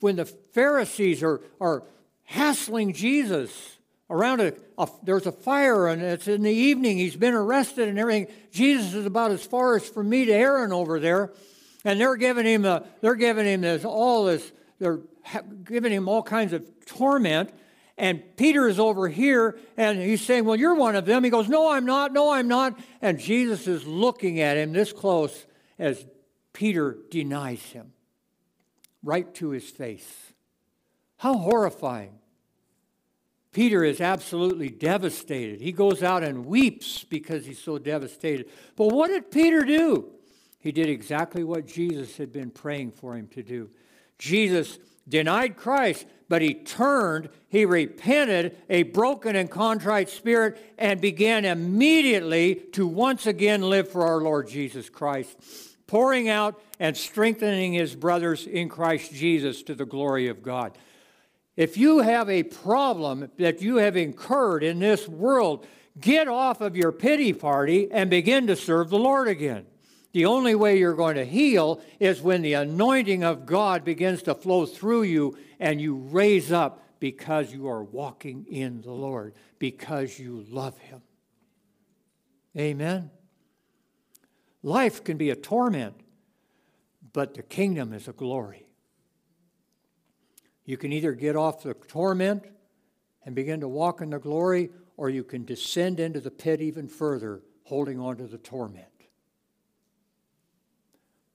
when 0.00 0.16
the 0.16 0.24
Pharisees 0.24 1.22
are, 1.22 1.40
are 1.60 1.84
hassling 2.24 2.92
Jesus 2.92 3.78
around 4.10 4.40
a, 4.40 4.52
a, 4.76 4.88
there's 5.04 5.26
a 5.26 5.32
fire 5.32 5.86
and 5.86 6.02
it's 6.02 6.26
in 6.26 6.42
the 6.42 6.52
evening 6.52 6.98
he's 6.98 7.16
been 7.16 7.34
arrested 7.34 7.88
and 7.88 7.98
everything. 7.98 8.26
Jesus 8.50 8.94
is 8.94 9.06
about 9.06 9.30
as 9.30 9.44
far 9.44 9.76
as 9.76 9.88
from 9.88 10.08
me 10.08 10.24
to 10.24 10.32
aaron 10.32 10.72
over 10.72 10.98
there. 10.98 11.32
And 11.84 12.00
they're 12.00 12.16
giving 12.16 12.44
him 12.44 12.64
a, 12.64 12.84
they're 13.00 13.14
giving 13.14 13.46
him 13.46 13.62
this 13.62 13.84
all 13.84 14.24
this 14.24 14.52
they're 14.78 15.00
giving 15.64 15.92
him 15.92 16.08
all 16.08 16.22
kinds 16.22 16.52
of 16.52 16.64
torment. 16.86 17.52
And 17.96 18.22
peter 18.36 18.66
is 18.66 18.80
over 18.80 19.08
here 19.08 19.58
and 19.76 20.00
he's 20.00 20.22
saying 20.22 20.44
well 20.44 20.56
you're 20.56 20.74
one 20.74 20.96
of 20.96 21.06
them. 21.06 21.22
He 21.22 21.30
goes 21.30 21.48
no 21.48 21.70
i'm 21.70 21.86
not. 21.86 22.12
No 22.12 22.32
i'm 22.32 22.48
not. 22.48 22.78
And 23.00 23.18
jesus 23.18 23.66
is 23.66 23.86
looking 23.86 24.40
at 24.40 24.56
him 24.56 24.72
this 24.72 24.92
close 24.92 25.46
as 25.78 26.04
peter 26.52 26.98
denies 27.10 27.62
him 27.62 27.92
right 29.02 29.32
to 29.34 29.50
his 29.50 29.68
face. 29.68 30.32
How 31.18 31.34
horrifying. 31.34 32.18
Peter 33.52 33.82
is 33.82 34.00
absolutely 34.00 34.68
devastated. 34.68 35.60
He 35.60 35.72
goes 35.72 36.02
out 36.02 36.22
and 36.22 36.46
weeps 36.46 37.02
because 37.02 37.44
he's 37.44 37.58
so 37.58 37.78
devastated. 37.78 38.48
But 38.76 38.88
what 38.88 39.08
did 39.08 39.30
Peter 39.30 39.62
do? 39.62 40.10
He 40.60 40.70
did 40.70 40.88
exactly 40.88 41.42
what 41.42 41.66
Jesus 41.66 42.16
had 42.16 42.32
been 42.32 42.50
praying 42.50 42.92
for 42.92 43.16
him 43.16 43.26
to 43.28 43.42
do. 43.42 43.70
Jesus 44.18 44.78
denied 45.08 45.56
Christ, 45.56 46.06
but 46.28 46.42
he 46.42 46.54
turned, 46.54 47.30
he 47.48 47.64
repented, 47.64 48.56
a 48.68 48.84
broken 48.84 49.34
and 49.34 49.50
contrite 49.50 50.10
spirit, 50.10 50.74
and 50.78 51.00
began 51.00 51.44
immediately 51.44 52.54
to 52.72 52.86
once 52.86 53.26
again 53.26 53.62
live 53.62 53.88
for 53.88 54.06
our 54.06 54.20
Lord 54.20 54.48
Jesus 54.48 54.88
Christ 54.88 55.36
pouring 55.90 56.28
out 56.28 56.62
and 56.78 56.96
strengthening 56.96 57.72
his 57.72 57.96
brothers 57.96 58.46
in 58.46 58.68
Christ 58.68 59.12
Jesus 59.12 59.64
to 59.64 59.74
the 59.74 59.84
glory 59.84 60.28
of 60.28 60.40
God. 60.40 60.78
If 61.56 61.76
you 61.76 61.98
have 61.98 62.30
a 62.30 62.44
problem 62.44 63.28
that 63.38 63.60
you 63.60 63.78
have 63.78 63.96
incurred 63.96 64.62
in 64.62 64.78
this 64.78 65.08
world, 65.08 65.66
get 66.00 66.28
off 66.28 66.60
of 66.60 66.76
your 66.76 66.92
pity 66.92 67.32
party 67.32 67.90
and 67.90 68.08
begin 68.08 68.46
to 68.46 68.54
serve 68.54 68.88
the 68.88 69.00
Lord 69.00 69.26
again. 69.26 69.66
The 70.12 70.26
only 70.26 70.54
way 70.54 70.78
you're 70.78 70.94
going 70.94 71.16
to 71.16 71.24
heal 71.24 71.82
is 71.98 72.22
when 72.22 72.42
the 72.42 72.52
anointing 72.52 73.24
of 73.24 73.44
God 73.44 73.84
begins 73.84 74.22
to 74.22 74.34
flow 74.36 74.66
through 74.66 75.02
you 75.02 75.36
and 75.58 75.80
you 75.80 75.96
raise 75.96 76.52
up 76.52 76.84
because 77.00 77.52
you 77.52 77.66
are 77.66 77.82
walking 77.82 78.46
in 78.48 78.80
the 78.82 78.92
Lord, 78.92 79.34
because 79.58 80.20
you 80.20 80.46
love 80.48 80.78
Him. 80.78 81.02
Amen. 82.56 83.10
Life 84.62 85.02
can 85.04 85.16
be 85.16 85.30
a 85.30 85.36
torment, 85.36 85.94
but 87.12 87.34
the 87.34 87.42
kingdom 87.42 87.92
is 87.92 88.08
a 88.08 88.12
glory. 88.12 88.66
You 90.64 90.76
can 90.76 90.92
either 90.92 91.12
get 91.12 91.36
off 91.36 91.62
the 91.62 91.74
torment 91.74 92.44
and 93.24 93.34
begin 93.34 93.60
to 93.60 93.68
walk 93.68 94.00
in 94.00 94.10
the 94.10 94.18
glory, 94.18 94.70
or 94.96 95.10
you 95.10 95.24
can 95.24 95.44
descend 95.44 95.98
into 95.98 96.20
the 96.20 96.30
pit 96.30 96.60
even 96.60 96.88
further, 96.88 97.42
holding 97.64 97.98
on 97.98 98.16
to 98.18 98.26
the 98.26 98.38
torment. 98.38 98.86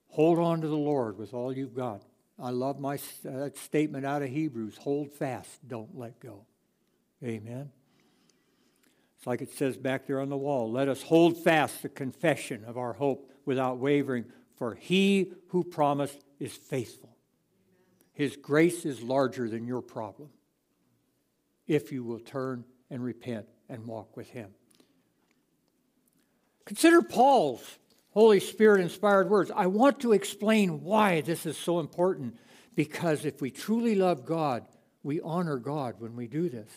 Hold 0.09 0.39
on 0.39 0.61
to 0.61 0.67
the 0.67 0.77
Lord 0.77 1.17
with 1.17 1.33
all 1.33 1.51
you've 1.51 1.75
got. 1.75 2.03
I 2.39 2.51
love 2.51 2.79
my 2.79 2.97
uh, 3.27 3.49
statement 3.55 4.05
out 4.05 4.21
of 4.21 4.29
Hebrews 4.29 4.77
hold 4.77 5.11
fast, 5.11 5.67
don't 5.67 5.97
let 5.97 6.19
go. 6.19 6.45
Amen. 7.23 7.71
Like 9.25 9.41
it 9.41 9.51
says 9.51 9.75
back 9.75 10.05
there 10.05 10.21
on 10.21 10.29
the 10.29 10.37
wall 10.37 10.71
let 10.71 10.87
us 10.87 11.01
hold 11.01 11.43
fast 11.43 11.81
the 11.81 11.89
confession 11.89 12.63
of 12.65 12.77
our 12.77 12.93
hope 12.93 13.31
without 13.45 13.77
wavering, 13.77 14.25
for 14.55 14.75
he 14.75 15.33
who 15.49 15.63
promised 15.63 16.23
is 16.39 16.53
faithful. 16.53 17.15
His 18.13 18.35
grace 18.35 18.85
is 18.85 19.01
larger 19.01 19.49
than 19.49 19.67
your 19.67 19.81
problem 19.81 20.29
if 21.67 21.91
you 21.91 22.03
will 22.03 22.19
turn 22.19 22.63
and 22.89 23.03
repent 23.03 23.47
and 23.67 23.85
walk 23.85 24.15
with 24.15 24.29
him. 24.29 24.51
Consider 26.65 27.01
Paul's 27.01 27.77
Holy 28.11 28.39
Spirit 28.39 28.81
inspired 28.81 29.29
words. 29.29 29.51
I 29.53 29.67
want 29.67 29.99
to 30.01 30.13
explain 30.13 30.83
why 30.83 31.21
this 31.21 31.45
is 31.45 31.57
so 31.57 31.79
important 31.79 32.37
because 32.75 33.25
if 33.25 33.41
we 33.41 33.51
truly 33.51 33.95
love 33.95 34.25
God, 34.25 34.65
we 35.03 35.19
honor 35.21 35.57
God 35.57 35.95
when 35.99 36.15
we 36.15 36.27
do 36.27 36.49
this. 36.49 36.69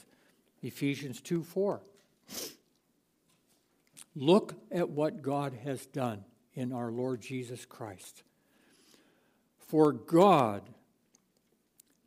Ephesians 0.62 1.20
2 1.20 1.44
4. 1.44 1.80
Look 4.14 4.54
at 4.70 4.90
what 4.90 5.22
God 5.22 5.52
has 5.64 5.86
done 5.86 6.24
in 6.54 6.72
our 6.72 6.90
Lord 6.90 7.20
Jesus 7.20 7.64
Christ. 7.64 8.22
For 9.68 9.92
God, 9.92 10.62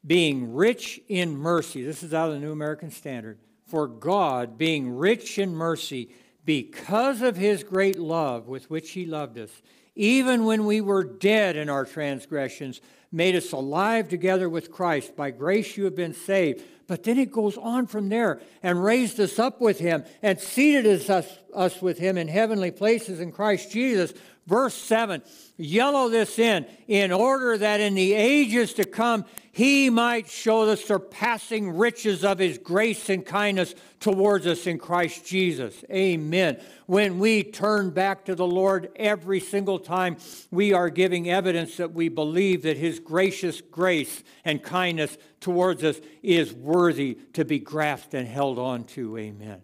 being 0.05 0.53
rich 0.53 0.99
in 1.07 1.37
mercy, 1.37 1.83
this 1.83 2.03
is 2.03 2.13
out 2.13 2.29
of 2.29 2.35
the 2.35 2.39
New 2.41 2.51
American 2.51 2.91
Standard. 2.91 3.37
For 3.67 3.87
God, 3.87 4.57
being 4.57 4.97
rich 4.97 5.39
in 5.39 5.55
mercy, 5.55 6.09
because 6.43 7.21
of 7.21 7.37
his 7.37 7.63
great 7.63 7.97
love 7.99 8.47
with 8.47 8.69
which 8.69 8.91
he 8.91 9.05
loved 9.05 9.37
us, 9.37 9.61
even 9.95 10.45
when 10.45 10.65
we 10.65 10.81
were 10.81 11.03
dead 11.03 11.55
in 11.55 11.69
our 11.69 11.85
transgressions, 11.85 12.81
made 13.11 13.35
us 13.35 13.51
alive 13.51 14.07
together 14.09 14.49
with 14.49 14.71
Christ. 14.71 15.15
By 15.15 15.31
grace 15.31 15.75
you 15.75 15.85
have 15.85 15.95
been 15.95 16.13
saved. 16.13 16.63
But 16.87 17.03
then 17.03 17.17
it 17.17 17.31
goes 17.31 17.57
on 17.57 17.87
from 17.87 18.09
there 18.09 18.41
and 18.63 18.83
raised 18.83 19.19
us 19.19 19.39
up 19.39 19.61
with 19.61 19.79
him 19.79 20.03
and 20.21 20.39
seated 20.39 21.09
us, 21.09 21.27
us 21.53 21.81
with 21.81 21.97
him 21.97 22.17
in 22.17 22.27
heavenly 22.27 22.71
places 22.71 23.19
in 23.19 23.31
Christ 23.31 23.71
Jesus. 23.71 24.13
Verse 24.47 24.73
7 24.73 25.21
Yellow 25.57 26.09
this 26.09 26.39
in, 26.39 26.65
in 26.87 27.11
order 27.11 27.57
that 27.57 27.79
in 27.79 27.93
the 27.93 28.13
ages 28.13 28.73
to 28.75 28.85
come 28.85 29.25
he 29.53 29.89
might 29.89 30.29
show 30.29 30.65
the 30.65 30.77
surpassing 30.77 31.77
riches 31.77 32.23
of 32.23 32.39
his 32.39 32.57
grace 32.57 33.09
and 33.09 33.25
kindness 33.25 33.75
towards 33.99 34.47
us 34.47 34.65
in 34.65 34.77
Christ 34.77 35.25
Jesus. 35.25 35.83
Amen. 35.91 36.59
When 36.85 37.19
we 37.19 37.43
turn 37.43 37.89
back 37.89 38.25
to 38.25 38.35
the 38.35 38.47
Lord 38.47 38.89
every 38.95 39.41
single 39.41 39.77
time, 39.77 40.17
we 40.51 40.71
are 40.71 40.89
giving 40.89 41.29
evidence 41.29 41.77
that 41.77 41.93
we 41.93 42.07
believe 42.07 42.63
that 42.63 42.77
his 42.77 42.99
gracious 42.99 43.59
grace 43.59 44.23
and 44.45 44.63
kindness 44.63 45.17
towards 45.41 45.83
us 45.83 45.99
is 46.23 46.53
worthy 46.53 47.17
to 47.33 47.43
be 47.43 47.59
grasped 47.59 48.13
and 48.13 48.27
held 48.27 48.57
on 48.57 48.85
to. 48.85 49.17
Amen. 49.17 49.61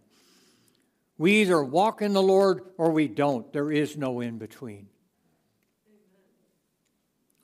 We 1.17 1.41
either 1.41 1.63
walk 1.63 2.01
in 2.01 2.13
the 2.13 2.21
Lord 2.21 2.61
or 2.77 2.91
we 2.91 3.07
don't. 3.07 3.51
There 3.51 3.71
is 3.71 3.97
no 3.97 4.19
in 4.19 4.37
between. 4.37 4.87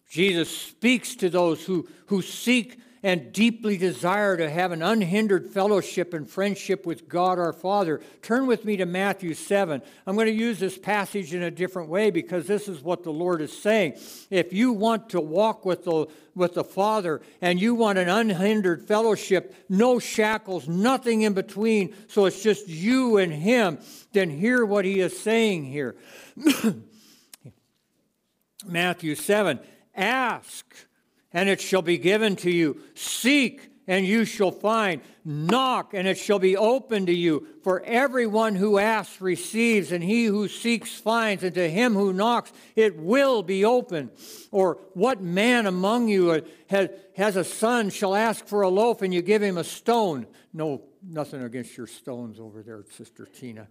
Jesus 0.10 0.56
speaks 0.56 1.16
to 1.16 1.30
those 1.30 1.66
who, 1.66 1.88
who 2.06 2.22
seek 2.22 2.80
and 3.04 3.34
deeply 3.34 3.78
desire 3.78 4.38
to 4.38 4.50
have 4.50 4.72
an 4.72 4.82
unhindered 4.82 5.48
fellowship 5.48 6.14
and 6.14 6.28
friendship 6.28 6.86
with 6.86 7.10
God 7.10 7.38
our 7.38 7.52
Father. 7.52 8.00
Turn 8.22 8.48
with 8.48 8.64
me 8.64 8.78
to 8.78 8.86
Matthew 8.86 9.34
7. 9.34 9.82
I'm 10.08 10.16
going 10.16 10.28
to 10.28 10.34
use 10.34 10.58
this 10.58 10.78
passage 10.78 11.34
in 11.34 11.44
a 11.44 11.52
different 11.52 11.90
way 11.90 12.12
because 12.12 12.48
this 12.48 12.70
is 12.70 12.82
what 12.82 13.04
the 13.04 13.12
Lord 13.12 13.42
is 13.42 13.56
saying. 13.56 13.98
If 14.30 14.54
you 14.54 14.72
want 14.72 15.10
to 15.10 15.20
walk 15.20 15.66
with 15.66 15.84
the, 15.84 16.08
with 16.34 16.54
the 16.54 16.64
Father 16.64 17.22
and 17.42 17.62
you 17.62 17.76
want 17.76 17.98
an 17.98 18.08
unhindered 18.08 18.88
fellowship, 18.88 19.54
no 19.68 20.00
shackles, 20.00 20.70
nothing 20.70 21.24
in 21.24 21.34
between, 21.34 21.94
so 22.08 22.26
it's 22.26 22.42
just 22.42 22.70
you 22.70 23.18
and 23.18 23.34
Him, 23.34 23.80
then 24.14 24.30
hear 24.30 24.66
what 24.66 24.86
He 24.86 25.02
is 25.02 25.20
saying 25.20 25.66
here. 25.66 25.96
Matthew 28.66 29.16
7 29.16 29.60
Ask, 29.96 30.66
and 31.34 31.50
it 31.50 31.60
shall 31.60 31.82
be 31.82 31.98
given 31.98 32.36
to 32.38 32.52
you. 32.52 32.80
Seek, 32.96 33.72
and 33.88 34.06
you 34.06 34.24
shall 34.24 34.52
find. 34.52 35.02
Knock, 35.26 35.94
and 35.94 36.08
it 36.08 36.18
shall 36.18 36.40
be 36.40 36.56
open 36.56 37.06
to 37.08 37.14
you. 37.14 37.48
For 37.64 37.82
everyone 37.82 38.56
who 38.56 38.78
asks 38.78 39.20
receives, 39.20 39.92
and 39.92 40.04
he 40.04 40.26
who 40.26 40.48
seeks 40.48 40.96
finds, 40.96 41.44
and 41.44 41.56
to 41.56 41.70
him 41.70 41.94
who 41.94 42.14
knocks 42.14 42.52
it 42.76 42.98
will 42.98 43.44
be 43.44 43.66
open. 43.66 44.12
Or 44.52 44.80
what 44.94 45.22
man 45.22 45.66
among 45.66 46.08
you 46.08 46.44
has, 46.68 46.90
has 47.16 47.36
a 47.36 47.44
son 47.44 47.90
shall 47.90 48.16
ask 48.16 48.46
for 48.46 48.62
a 48.62 48.70
loaf, 48.70 49.02
and 49.02 49.14
you 49.14 49.22
give 49.22 49.42
him 49.42 49.58
a 49.58 49.64
stone? 49.64 50.28
No, 50.54 50.84
nothing 51.08 51.44
against 51.44 51.78
your 51.78 51.88
stones 51.88 52.40
over 52.40 52.62
there, 52.62 52.84
Sister 52.92 53.26
Tina. 53.26 53.68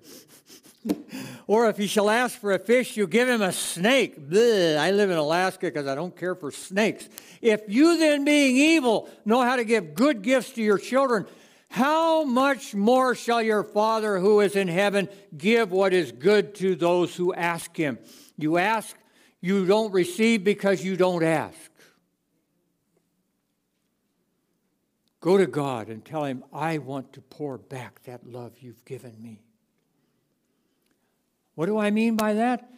or 1.47 1.69
if 1.69 1.77
he 1.77 1.87
shall 1.87 2.11
ask 2.11 2.39
for 2.39 2.53
a 2.53 2.59
fish, 2.59 2.97
you 2.97 3.07
give 3.07 3.29
him 3.29 3.43
a 3.43 3.53
snake. 3.53 4.17
I 4.19 4.91
live 4.91 5.11
in 5.11 5.17
Alaska 5.17 5.67
because 5.67 5.87
I 5.87 5.95
don't 5.95 6.17
care 6.17 6.35
for 6.35 6.51
snakes. 6.51 7.09
If 7.41 7.63
you 7.69 7.99
then, 7.99 8.25
being 8.25 8.57
evil, 8.57 9.09
know 9.25 9.43
how 9.43 9.57
to 9.57 9.65
give 9.65 9.95
good 9.95 10.23
gifts 10.23 10.51
to 10.53 10.63
your 10.63 10.79
children, 10.79 11.27
how 11.69 12.25
much 12.25 12.75
more 12.75 13.15
shall 13.15 13.41
your 13.41 13.65
Father 13.65 14.19
who 14.19 14.41
is 14.41 14.57
in 14.57 14.69
heaven 14.69 15.09
give 15.37 15.73
what 15.73 15.95
is 15.95 16.13
good 16.13 16.55
to 16.57 16.75
those 16.77 17.17
who 17.17 17.33
ask 17.33 17.75
him? 17.75 17.99
You 18.37 18.59
ask, 18.59 18.95
you 19.41 19.67
don't 19.67 19.93
receive 19.93 20.45
because 20.45 20.85
you 20.85 20.97
don't 20.97 21.25
ask. 21.25 21.57
Go 25.23 25.39
to 25.39 25.47
God 25.47 25.89
and 25.89 26.05
tell 26.05 26.25
Him, 26.25 26.43
I 26.53 26.79
want 26.79 27.13
to 27.13 27.21
pour 27.21 27.57
back 27.57 28.03
that 28.03 28.27
love 28.27 28.55
you've 28.59 28.85
given 28.85 29.15
me. 29.23 29.41
What 31.55 31.67
do 31.67 31.79
I 31.79 31.93
mean 31.93 32.17
by 32.17 32.35
that? 32.35 32.69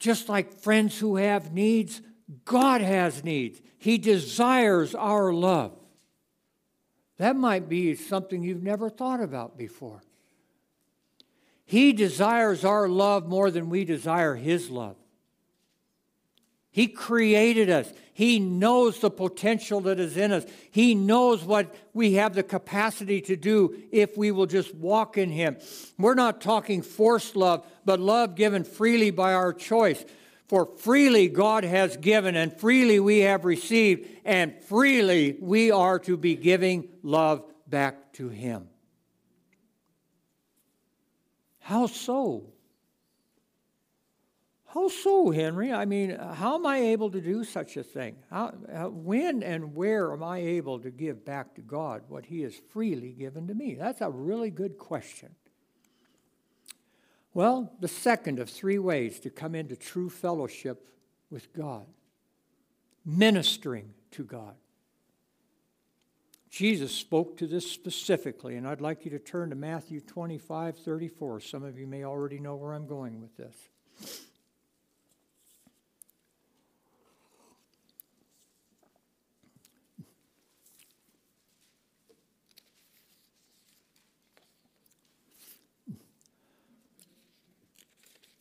Just 0.00 0.28
like 0.28 0.60
friends 0.60 0.98
who 0.98 1.14
have 1.14 1.52
needs, 1.52 2.02
God 2.44 2.80
has 2.80 3.22
needs. 3.22 3.60
He 3.78 3.98
desires 3.98 4.94
our 4.96 5.32
love. 5.32 5.78
That 7.18 7.36
might 7.36 7.68
be 7.68 7.94
something 7.94 8.42
you've 8.42 8.62
never 8.62 8.90
thought 8.90 9.20
about 9.20 9.56
before. 9.56 10.02
He 11.66 11.92
desires 11.92 12.64
our 12.64 12.88
love 12.88 13.28
more 13.28 13.52
than 13.52 13.70
we 13.70 13.84
desire 13.84 14.34
His 14.34 14.70
love. 14.70 14.96
He 16.70 16.86
created 16.86 17.68
us. 17.68 17.92
He 18.12 18.38
knows 18.38 19.00
the 19.00 19.10
potential 19.10 19.80
that 19.82 19.98
is 19.98 20.16
in 20.16 20.30
us. 20.30 20.44
He 20.70 20.94
knows 20.94 21.42
what 21.42 21.74
we 21.94 22.14
have 22.14 22.34
the 22.34 22.42
capacity 22.42 23.20
to 23.22 23.36
do 23.36 23.76
if 23.90 24.16
we 24.16 24.30
will 24.30 24.46
just 24.46 24.74
walk 24.74 25.18
in 25.18 25.30
Him. 25.30 25.56
We're 25.98 26.14
not 26.14 26.40
talking 26.40 26.82
forced 26.82 27.34
love, 27.34 27.66
but 27.84 27.98
love 27.98 28.36
given 28.36 28.64
freely 28.64 29.10
by 29.10 29.32
our 29.32 29.52
choice. 29.52 30.04
For 30.48 30.66
freely 30.78 31.28
God 31.28 31.64
has 31.64 31.96
given, 31.96 32.36
and 32.36 32.56
freely 32.56 33.00
we 33.00 33.20
have 33.20 33.44
received, 33.44 34.08
and 34.24 34.54
freely 34.64 35.36
we 35.40 35.70
are 35.70 35.98
to 36.00 36.16
be 36.16 36.34
giving 36.34 36.88
love 37.02 37.44
back 37.68 38.12
to 38.14 38.28
Him. 38.28 38.68
How 41.60 41.86
so? 41.86 42.52
How 44.72 44.86
so, 44.86 45.30
Henry? 45.30 45.72
I 45.72 45.84
mean, 45.84 46.12
uh, 46.12 46.32
how 46.32 46.54
am 46.54 46.64
I 46.64 46.78
able 46.78 47.10
to 47.10 47.20
do 47.20 47.42
such 47.42 47.76
a 47.76 47.82
thing? 47.82 48.16
How, 48.30 48.54
how, 48.72 48.88
when 48.90 49.42
and 49.42 49.74
where 49.74 50.12
am 50.12 50.22
I 50.22 50.38
able 50.38 50.78
to 50.80 50.90
give 50.90 51.24
back 51.24 51.56
to 51.56 51.60
God 51.60 52.02
what 52.06 52.26
He 52.26 52.42
has 52.42 52.54
freely 52.54 53.10
given 53.10 53.48
to 53.48 53.54
me? 53.54 53.74
That's 53.74 54.00
a 54.00 54.10
really 54.10 54.50
good 54.50 54.78
question. 54.78 55.34
Well, 57.34 57.72
the 57.80 57.88
second 57.88 58.38
of 58.38 58.48
three 58.48 58.78
ways 58.78 59.18
to 59.20 59.30
come 59.30 59.56
into 59.56 59.74
true 59.74 60.08
fellowship 60.08 60.88
with 61.30 61.52
God 61.52 61.86
ministering 63.04 63.94
to 64.12 64.24
God. 64.24 64.54
Jesus 66.48 66.92
spoke 66.92 67.36
to 67.38 67.46
this 67.46 67.70
specifically, 67.70 68.56
and 68.56 68.66
I'd 68.66 68.80
like 68.80 69.04
you 69.04 69.10
to 69.12 69.18
turn 69.18 69.50
to 69.50 69.56
Matthew 69.56 70.00
25 70.00 70.78
34. 70.78 71.40
Some 71.40 71.64
of 71.64 71.78
you 71.78 71.86
may 71.86 72.04
already 72.04 72.38
know 72.38 72.56
where 72.56 72.72
I'm 72.72 72.86
going 72.86 73.20
with 73.20 73.36
this. 73.36 73.56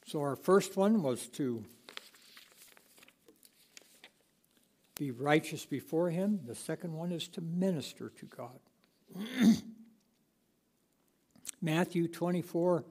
So, 0.09 0.21
our 0.21 0.35
first 0.35 0.75
one 0.75 1.03
was 1.03 1.27
to 1.33 1.63
be 4.97 5.11
righteous 5.11 5.67
before 5.67 6.09
Him. 6.09 6.39
The 6.47 6.55
second 6.55 6.93
one 6.93 7.11
is 7.11 7.27
to 7.27 7.41
minister 7.41 8.11
to 8.17 8.25
God. 8.25 8.59
Matthew 11.61 12.07
24 12.07 12.85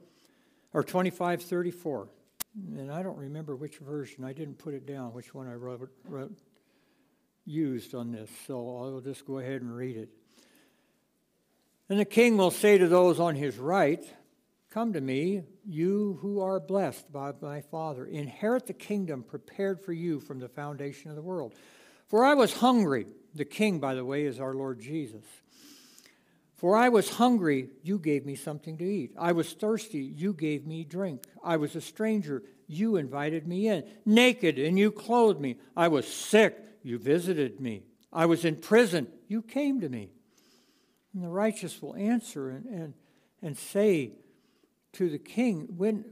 or 0.71 0.83
25 0.83 1.41
34. 1.41 2.07
And 2.77 2.89
I 2.89 3.03
don't 3.03 3.17
remember 3.17 3.53
which 3.53 3.79
version. 3.79 4.23
I 4.23 4.31
didn't 4.31 4.57
put 4.57 4.73
it 4.73 4.87
down, 4.87 5.11
which 5.11 5.35
one 5.35 5.49
I 5.49 5.55
wrote, 5.55 5.89
wrote 6.05 6.31
used 7.45 7.95
on 7.95 8.13
this. 8.13 8.29
So 8.47 8.77
I'll 8.77 9.01
just 9.01 9.25
go 9.25 9.39
ahead 9.39 9.61
and 9.61 9.75
read 9.75 9.97
it. 9.97 10.09
And 11.89 11.99
the 11.99 12.05
king 12.05 12.37
will 12.37 12.51
say 12.51 12.77
to 12.77 12.87
those 12.87 13.19
on 13.19 13.35
his 13.35 13.57
right, 13.57 14.05
Come 14.71 14.93
to 14.93 15.01
me, 15.01 15.41
you 15.65 16.19
who 16.21 16.41
are 16.41 16.59
blessed 16.59 17.11
by 17.11 17.33
my 17.41 17.61
Father. 17.61 18.05
Inherit 18.05 18.67
the 18.67 18.73
kingdom 18.73 19.23
prepared 19.23 19.81
for 19.83 19.93
you 19.93 20.19
from 20.19 20.39
the 20.39 20.47
foundation 20.47 21.09
of 21.09 21.15
the 21.15 21.23
world. 21.23 21.55
For 22.07 22.23
I 22.23 22.35
was 22.35 22.53
hungry. 22.53 23.07
The 23.33 23.45
king, 23.45 23.79
by 23.79 23.95
the 23.95 24.05
way, 24.05 24.25
is 24.25 24.39
our 24.39 24.53
Lord 24.53 24.79
Jesus. 24.79 25.23
For 26.55 26.75
I 26.75 26.89
was 26.89 27.09
hungry, 27.09 27.69
you 27.83 27.97
gave 27.97 28.25
me 28.25 28.35
something 28.35 28.77
to 28.77 28.83
eat. 28.83 29.13
I 29.17 29.31
was 29.31 29.53
thirsty, 29.53 29.99
you 29.99 30.33
gave 30.33 30.67
me 30.67 30.83
drink. 30.83 31.23
I 31.43 31.57
was 31.57 31.75
a 31.75 31.81
stranger, 31.81 32.43
you 32.67 32.97
invited 32.97 33.47
me 33.47 33.69
in. 33.69 33.85
Naked, 34.05 34.59
and 34.59 34.77
you 34.77 34.91
clothed 34.91 35.39
me. 35.39 35.57
I 35.75 35.87
was 35.87 36.05
sick, 36.05 36.57
you 36.83 36.99
visited 36.99 37.59
me. 37.59 37.83
I 38.11 38.25
was 38.25 38.45
in 38.45 38.57
prison, 38.57 39.07
you 39.27 39.41
came 39.41 39.79
to 39.81 39.89
me. 39.89 40.11
And 41.13 41.23
the 41.23 41.29
righteous 41.29 41.81
will 41.81 41.95
answer 41.95 42.49
and, 42.49 42.65
and, 42.65 42.93
and 43.41 43.57
say, 43.57 44.11
to 44.93 45.09
the 45.09 45.19
king, 45.19 45.67
when, 45.77 46.05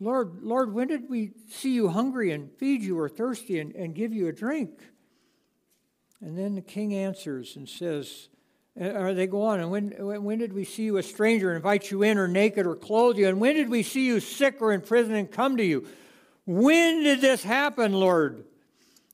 Lord, 0.00 0.42
Lord, 0.42 0.72
when 0.72 0.88
did 0.88 1.08
we 1.08 1.32
see 1.48 1.72
you 1.72 1.88
hungry 1.88 2.32
and 2.32 2.50
feed 2.52 2.82
you 2.82 2.98
or 2.98 3.08
thirsty 3.08 3.60
and, 3.60 3.74
and 3.74 3.94
give 3.94 4.12
you 4.12 4.28
a 4.28 4.32
drink? 4.32 4.70
And 6.20 6.38
then 6.38 6.54
the 6.54 6.62
king 6.62 6.94
answers 6.94 7.56
and 7.56 7.68
says, 7.68 8.28
or 8.76 9.14
they 9.14 9.26
go 9.26 9.42
on, 9.42 9.60
and 9.60 9.70
when, 9.70 9.92
when 10.24 10.38
did 10.38 10.52
we 10.52 10.64
see 10.64 10.84
you 10.84 10.96
a 10.96 11.02
stranger 11.02 11.50
and 11.50 11.56
invite 11.56 11.90
you 11.90 12.02
in, 12.02 12.18
or 12.18 12.26
naked, 12.26 12.66
or 12.66 12.74
clothe 12.74 13.16
you? 13.16 13.28
And 13.28 13.40
when 13.40 13.54
did 13.54 13.68
we 13.68 13.84
see 13.84 14.04
you 14.04 14.18
sick 14.18 14.56
or 14.60 14.72
in 14.72 14.80
prison 14.80 15.14
and 15.14 15.30
come 15.30 15.56
to 15.58 15.64
you? 15.64 15.86
When 16.44 17.04
did 17.04 17.20
this 17.20 17.44
happen, 17.44 17.92
Lord? 17.92 18.44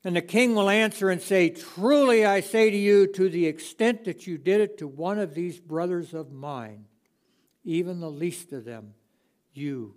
And 0.03 0.15
the 0.15 0.21
king 0.21 0.55
will 0.55 0.69
answer 0.69 1.11
and 1.11 1.21
say, 1.21 1.49
Truly 1.49 2.25
I 2.25 2.39
say 2.39 2.71
to 2.71 2.77
you, 2.77 3.05
to 3.13 3.29
the 3.29 3.45
extent 3.45 4.05
that 4.05 4.25
you 4.25 4.39
did 4.39 4.61
it 4.61 4.79
to 4.79 4.87
one 4.87 5.19
of 5.19 5.35
these 5.35 5.59
brothers 5.59 6.15
of 6.15 6.31
mine, 6.31 6.85
even 7.63 7.99
the 7.99 8.09
least 8.09 8.51
of 8.53 8.65
them, 8.65 8.95
you 9.53 9.95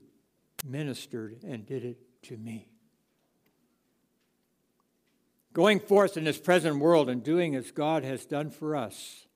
ministered 0.65 1.43
and 1.45 1.67
did 1.67 1.85
it 1.85 1.99
to 2.23 2.37
me. 2.37 2.69
Going 5.53 5.79
forth 5.79 6.17
in 6.17 6.25
this 6.25 6.39
present 6.39 6.79
world 6.79 7.09
and 7.09 7.23
doing 7.23 7.55
as 7.55 7.71
God 7.71 8.03
has 8.03 8.27
done 8.27 8.51
for 8.51 8.75
us, 8.75 9.27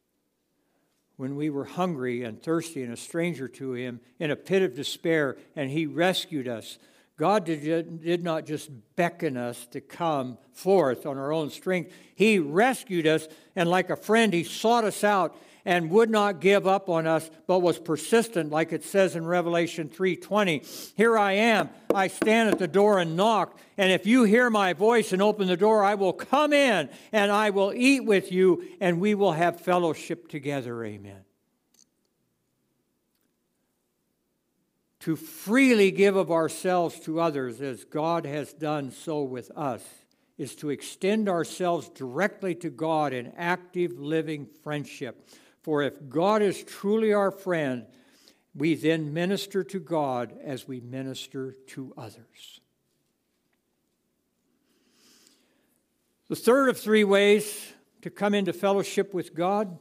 when 1.17 1.35
we 1.35 1.51
were 1.51 1.65
hungry 1.65 2.23
and 2.23 2.41
thirsty 2.41 2.83
and 2.83 2.93
a 2.93 2.97
stranger 2.97 3.49
to 3.49 3.73
Him 3.73 4.01
in 4.19 4.31
a 4.31 4.37
pit 4.37 4.63
of 4.63 4.75
despair, 4.75 5.37
and 5.57 5.71
He 5.71 5.85
rescued 5.85 6.49
us. 6.49 6.79
God 7.17 7.45
did, 7.45 8.03
did 8.03 8.23
not 8.23 8.47
just 8.47 8.71
beckon 8.95 9.37
us 9.37 9.67
to 9.73 9.81
come 9.81 10.39
forth 10.53 11.07
on 11.07 11.19
our 11.19 11.33
own 11.33 11.51
strength. 11.51 11.93
He 12.15 12.39
rescued 12.39 13.07
us, 13.09 13.27
and 13.57 13.69
like 13.69 13.91
a 13.91 13.97
friend, 13.97 14.33
He 14.33 14.45
sought 14.45 14.85
us 14.85 15.03
out 15.03 15.37
and 15.69 15.91
would 15.91 16.09
not 16.09 16.41
give 16.41 16.67
up 16.67 16.89
on 16.89 17.07
us 17.07 17.31
but 17.47 17.59
was 17.59 17.79
persistent 17.79 18.51
like 18.51 18.73
it 18.73 18.83
says 18.83 19.15
in 19.15 19.27
revelation 19.27 19.91
3.20 19.91 20.93
here 20.97 21.19
i 21.19 21.33
am. 21.33 21.69
I 21.95 22.09
stand 22.09 22.49
at 22.49 22.59
the 22.59 22.67
door 22.67 22.99
and 22.99 23.17
knock 23.17 23.61
and 23.77 23.93
if 23.93 24.07
you 24.07 24.25
hear 24.25 24.49
my 24.49 24.73
voice 24.73 25.13
and 25.13 25.21
open 25.21 25.47
the 25.47 25.59
door 25.59 25.85
i 25.85 25.95
will 25.95 26.15
come 26.15 26.55
in 26.55 26.89
and 27.13 27.31
i 27.31 27.51
will 27.51 27.75
eat 27.75 28.01
with 28.01 28.33
you 28.33 28.65
and 28.81 28.99
we 28.99 29.15
will 29.15 29.33
have 29.33 29.61
fellowship 29.61 30.29
together. 30.29 30.83
Amen. 30.83 31.21
To 35.01 35.17
freely 35.17 35.91
give 35.91 36.17
of 36.17 36.31
ourselves 36.31 36.99
to 37.01 37.21
others 37.21 37.61
as 37.61 37.85
god 37.85 38.25
has 38.25 38.55
done 38.55 38.91
so 38.91 39.23
with 39.23 39.51
us 39.55 39.83
is 40.39 40.55
to 40.55 40.71
extend 40.71 41.29
ourselves 41.29 41.91
directly 41.91 42.55
to 42.55 42.71
God 42.71 43.13
in 43.13 43.33
active 43.37 43.99
living 43.99 44.47
friendship. 44.63 45.29
For 45.69 45.83
if 45.83 46.09
God 46.09 46.41
is 46.41 46.65
truly 46.65 47.13
our 47.13 47.31
friend, 47.31 47.85
we 48.55 48.75
then 48.75 49.13
minister 49.13 49.63
to 49.65 49.79
God 49.79 50.33
as 50.43 50.67
we 50.67 50.81
minister 50.81 51.57
to 51.67 51.93
others. 51.95 52.61
The 56.29 56.37
third 56.37 56.71
of 56.71 56.79
three 56.79 57.05
ways 57.05 57.71
to 58.01 58.09
come 58.09 58.33
into 58.33 58.55
fellowship 58.55 59.13
with 59.13 59.35
God 59.35 59.77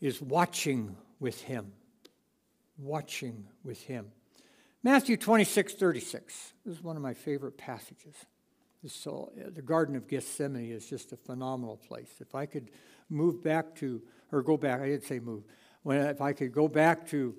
is 0.00 0.20
watching 0.20 0.96
with 1.20 1.40
Him. 1.42 1.70
Watching 2.76 3.46
with 3.62 3.80
Him. 3.82 4.10
Matthew 4.82 5.16
26, 5.16 5.74
36. 5.74 6.54
This 6.66 6.76
is 6.76 6.82
one 6.82 6.96
of 6.96 7.02
my 7.02 7.14
favorite 7.14 7.56
passages. 7.56 8.16
So 8.86 9.32
uh, 9.38 9.50
the 9.54 9.62
Garden 9.62 9.96
of 9.96 10.08
Gethsemane 10.08 10.70
is 10.70 10.86
just 10.86 11.12
a 11.12 11.16
phenomenal 11.16 11.76
place. 11.76 12.10
If 12.20 12.34
I 12.34 12.46
could 12.46 12.70
move 13.08 13.42
back 13.42 13.74
to, 13.76 14.00
or 14.32 14.42
go 14.42 14.56
back, 14.56 14.80
I 14.80 14.86
didn't 14.86 15.04
say 15.04 15.18
move. 15.18 15.44
When 15.82 15.98
if 15.98 16.20
I 16.20 16.32
could 16.32 16.52
go 16.52 16.68
back 16.68 17.08
to 17.08 17.34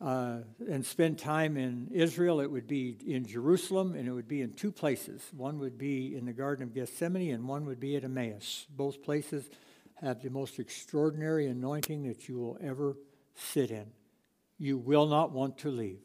uh, 0.00 0.38
and 0.68 0.84
spend 0.84 1.18
time 1.18 1.56
in 1.56 1.88
Israel, 1.92 2.40
it 2.40 2.50
would 2.50 2.66
be 2.66 2.96
in 3.06 3.24
Jerusalem, 3.24 3.94
and 3.94 4.06
it 4.06 4.12
would 4.12 4.28
be 4.28 4.42
in 4.42 4.52
two 4.52 4.70
places. 4.70 5.22
One 5.36 5.58
would 5.58 5.78
be 5.78 6.16
in 6.16 6.26
the 6.26 6.32
Garden 6.32 6.64
of 6.64 6.74
Gethsemane, 6.74 7.32
and 7.32 7.48
one 7.48 7.64
would 7.66 7.80
be 7.80 7.96
at 7.96 8.04
Emmaus. 8.04 8.66
Both 8.70 9.02
places 9.02 9.48
have 10.00 10.22
the 10.22 10.30
most 10.30 10.58
extraordinary 10.58 11.46
anointing 11.46 12.06
that 12.08 12.28
you 12.28 12.36
will 12.36 12.58
ever 12.60 12.96
sit 13.34 13.70
in. 13.70 13.86
You 14.58 14.76
will 14.78 15.06
not 15.06 15.32
want 15.32 15.58
to 15.58 15.70
leave. 15.70 16.00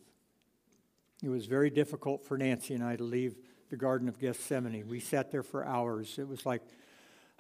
It 1.22 1.30
was 1.30 1.48
very 1.48 1.70
difficult 1.70 2.26
for 2.26 2.38
Nancy 2.38 2.74
and 2.74 2.84
I 2.84 2.96
to 2.96 3.04
leave 3.04 3.36
the 3.70 3.78
Garden 3.78 4.08
of 4.08 4.20
Gethsemane. 4.20 4.88
We 4.88 5.00
sat 5.00 5.32
there 5.32 5.44
for 5.44 5.66
hours. 5.66 6.18
It 6.18 6.28
was 6.28 6.46
like, 6.46 6.62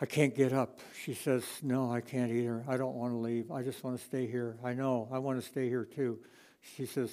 I 0.02 0.06
can't 0.06 0.36
get 0.36 0.54
up. 0.54 0.80
She 1.04 1.14
says, 1.14 1.44
No, 1.62 1.92
I 1.92 2.02
can't 2.02 2.32
either. 2.32 2.64
I 2.68 2.78
don't 2.78 2.96
want 2.96 3.14
to 3.14 3.18
leave. 3.18 3.52
I 3.52 3.64
just 3.64 3.84
want 3.84 3.98
to 3.98 4.04
stay 4.04 4.28
here. 4.28 4.58
I 4.64 4.74
know. 4.74 5.10
I 5.12 5.20
want 5.20 5.42
to 5.42 5.46
stay 5.46 5.68
here 5.68 5.86
too. 5.86 6.20
She 6.76 6.86
says, 6.86 7.12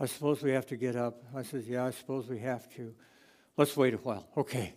I 0.00 0.06
suppose 0.06 0.42
we 0.42 0.52
have 0.52 0.66
to 0.66 0.76
get 0.76 0.96
up. 0.96 1.22
I 1.34 1.42
says, 1.42 1.68
Yeah, 1.68 1.84
I 1.84 1.90
suppose 1.90 2.26
we 2.26 2.38
have 2.38 2.72
to. 2.76 2.94
Let's 3.56 3.76
wait 3.76 3.94
a 3.94 3.98
while. 3.98 4.26
Okay. 4.36 4.74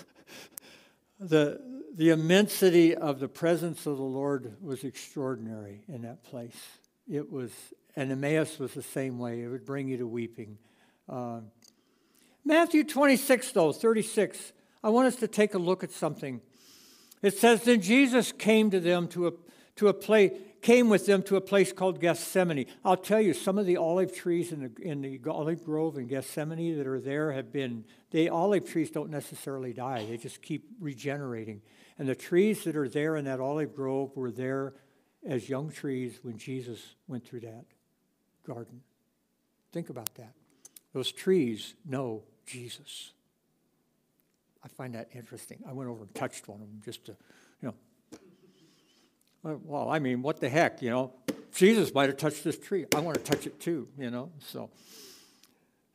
the, 1.20 1.60
the 1.94 2.10
immensity 2.10 2.94
of 2.94 3.20
the 3.20 3.28
presence 3.28 3.86
of 3.86 3.96
the 3.96 4.02
Lord 4.02 4.56
was 4.60 4.84
extraordinary 4.84 5.82
in 5.88 6.02
that 6.02 6.22
place. 6.22 6.60
It 7.10 7.32
was, 7.32 7.50
and 7.96 8.12
Emmaus 8.12 8.58
was 8.58 8.74
the 8.74 8.82
same 8.82 9.18
way. 9.18 9.42
It 9.42 9.48
would 9.48 9.64
bring 9.64 9.88
you 9.88 9.96
to 9.96 10.06
weeping. 10.06 10.58
Uh, 11.08 11.40
Matthew 12.44 12.84
26, 12.84 13.52
though, 13.52 13.72
36, 13.72 14.52
I 14.82 14.90
want 14.90 15.08
us 15.08 15.16
to 15.16 15.28
take 15.28 15.54
a 15.54 15.58
look 15.58 15.84
at 15.84 15.90
something. 15.90 16.40
It 17.22 17.36
says, 17.36 17.62
Then 17.64 17.80
Jesus 17.80 18.32
came 18.32 18.70
to 18.70 18.80
them 18.80 19.08
to 19.08 19.28
a, 19.28 19.32
to 19.76 19.88
a 19.88 19.94
place, 19.94 20.32
came 20.62 20.88
with 20.88 21.06
them 21.06 21.22
to 21.24 21.36
a 21.36 21.40
place 21.40 21.72
called 21.72 22.00
Gethsemane. 22.00 22.66
I'll 22.84 22.96
tell 22.96 23.20
you, 23.20 23.34
some 23.34 23.58
of 23.58 23.66
the 23.66 23.76
olive 23.76 24.14
trees 24.14 24.52
in 24.52 24.62
the, 24.62 24.82
in 24.82 25.02
the 25.02 25.20
olive 25.28 25.64
grove 25.64 25.98
in 25.98 26.06
Gethsemane 26.06 26.78
that 26.78 26.86
are 26.86 27.00
there 27.00 27.32
have 27.32 27.52
been, 27.52 27.84
the 28.10 28.28
olive 28.28 28.68
trees 28.68 28.90
don't 28.90 29.10
necessarily 29.10 29.72
die, 29.72 30.04
they 30.06 30.16
just 30.16 30.42
keep 30.42 30.64
regenerating. 30.80 31.62
And 31.98 32.08
the 32.08 32.14
trees 32.14 32.64
that 32.64 32.76
are 32.76 32.88
there 32.88 33.16
in 33.16 33.24
that 33.24 33.40
olive 33.40 33.74
grove 33.74 34.16
were 34.16 34.30
there 34.30 34.74
as 35.26 35.48
young 35.48 35.70
trees 35.70 36.18
when 36.22 36.38
Jesus 36.38 36.94
went 37.08 37.26
through 37.26 37.40
that 37.40 37.64
garden. 38.46 38.80
Think 39.72 39.90
about 39.90 40.14
that. 40.14 40.37
Those 40.98 41.12
trees 41.12 41.74
know 41.88 42.24
Jesus. 42.44 43.12
I 44.64 44.66
find 44.66 44.96
that 44.96 45.08
interesting. 45.14 45.62
I 45.64 45.72
went 45.72 45.88
over 45.88 46.02
and 46.02 46.12
touched 46.12 46.48
one 46.48 46.60
of 46.60 46.66
them 46.66 46.82
just 46.84 47.04
to, 47.04 47.16
you 47.62 47.72
know. 49.44 49.60
Well, 49.62 49.90
I 49.90 50.00
mean, 50.00 50.22
what 50.22 50.40
the 50.40 50.48
heck, 50.48 50.82
you 50.82 50.90
know? 50.90 51.12
Jesus 51.54 51.94
might 51.94 52.08
have 52.08 52.16
touched 52.16 52.42
this 52.42 52.58
tree. 52.58 52.84
I 52.96 52.98
want 52.98 53.16
to 53.16 53.22
touch 53.22 53.46
it 53.46 53.60
too, 53.60 53.86
you 53.96 54.10
know? 54.10 54.32
So. 54.40 54.70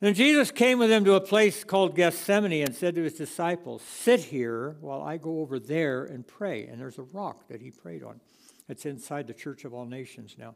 Then 0.00 0.14
Jesus 0.14 0.50
came 0.50 0.78
with 0.78 0.88
them 0.88 1.04
to 1.04 1.16
a 1.16 1.20
place 1.20 1.64
called 1.64 1.94
Gethsemane 1.94 2.64
and 2.64 2.74
said 2.74 2.94
to 2.94 3.02
his 3.02 3.12
disciples, 3.12 3.82
Sit 3.82 4.20
here 4.20 4.76
while 4.80 5.02
I 5.02 5.18
go 5.18 5.40
over 5.40 5.58
there 5.58 6.06
and 6.06 6.26
pray. 6.26 6.66
And 6.66 6.80
there's 6.80 6.96
a 6.96 7.02
rock 7.02 7.46
that 7.48 7.60
he 7.60 7.70
prayed 7.70 8.02
on. 8.02 8.22
It's 8.70 8.86
inside 8.86 9.26
the 9.26 9.34
Church 9.34 9.66
of 9.66 9.74
All 9.74 9.84
Nations 9.84 10.36
now. 10.38 10.54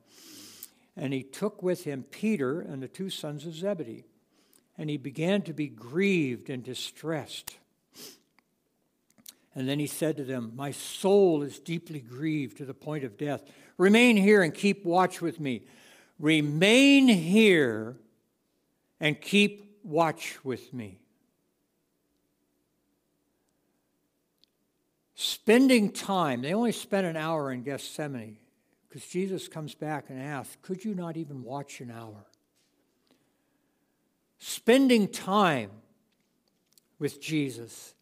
And 0.97 1.13
he 1.13 1.23
took 1.23 1.63
with 1.63 1.85
him 1.85 2.07
Peter 2.11 2.63
and 2.63 2.83
the 2.83 2.89
two 2.89 3.11
sons 3.11 3.45
of 3.45 3.53
Zebedee 3.53 4.07
and 4.79 4.89
he 4.89 4.97
began 4.97 5.43
to 5.43 5.53
be 5.53 5.67
grieved 5.67 6.49
and 6.49 6.63
distressed. 6.63 7.57
And 9.55 9.69
then 9.69 9.81
he 9.81 9.89
said 9.89 10.17
to 10.19 10.25
them, 10.25 10.53
My 10.55 10.71
soul 10.71 11.43
is 11.43 11.59
deeply 11.59 11.99
grieved 11.99 12.59
to 12.59 12.65
the 12.65 12.75
point 12.75 13.03
of 13.03 13.19
death. 13.19 13.43
Remain 13.77 14.17
here 14.17 14.43
and 14.43 14.55
keep 14.55 14.85
watch 14.85 15.21
with 15.21 15.41
me. 15.41 15.63
Remain 16.21 17.09
here 17.09 17.97
and 19.01 19.21
keep 19.21 19.79
watch 19.83 20.39
with 20.45 20.73
me. 20.73 21.01
Spending 25.17 25.91
time, 25.91 26.43
they 26.43 26.55
only 26.55 26.71
spent 26.71 27.05
an 27.05 27.17
hour 27.17 27.51
in 27.51 27.65
Gethsemane 27.65 28.39
because 28.89 29.05
Jesus 29.05 29.49
comes 29.49 29.75
back 29.75 30.11
and 30.11 30.23
asks, 30.23 30.57
Could 30.63 30.85
you 30.85 30.95
not 30.95 31.17
even 31.17 31.43
watch 31.43 31.81
an 31.81 31.91
hour? 31.91 32.28
Spending 34.39 35.09
time 35.09 35.71
with 36.99 37.21
Jesus 37.21 37.95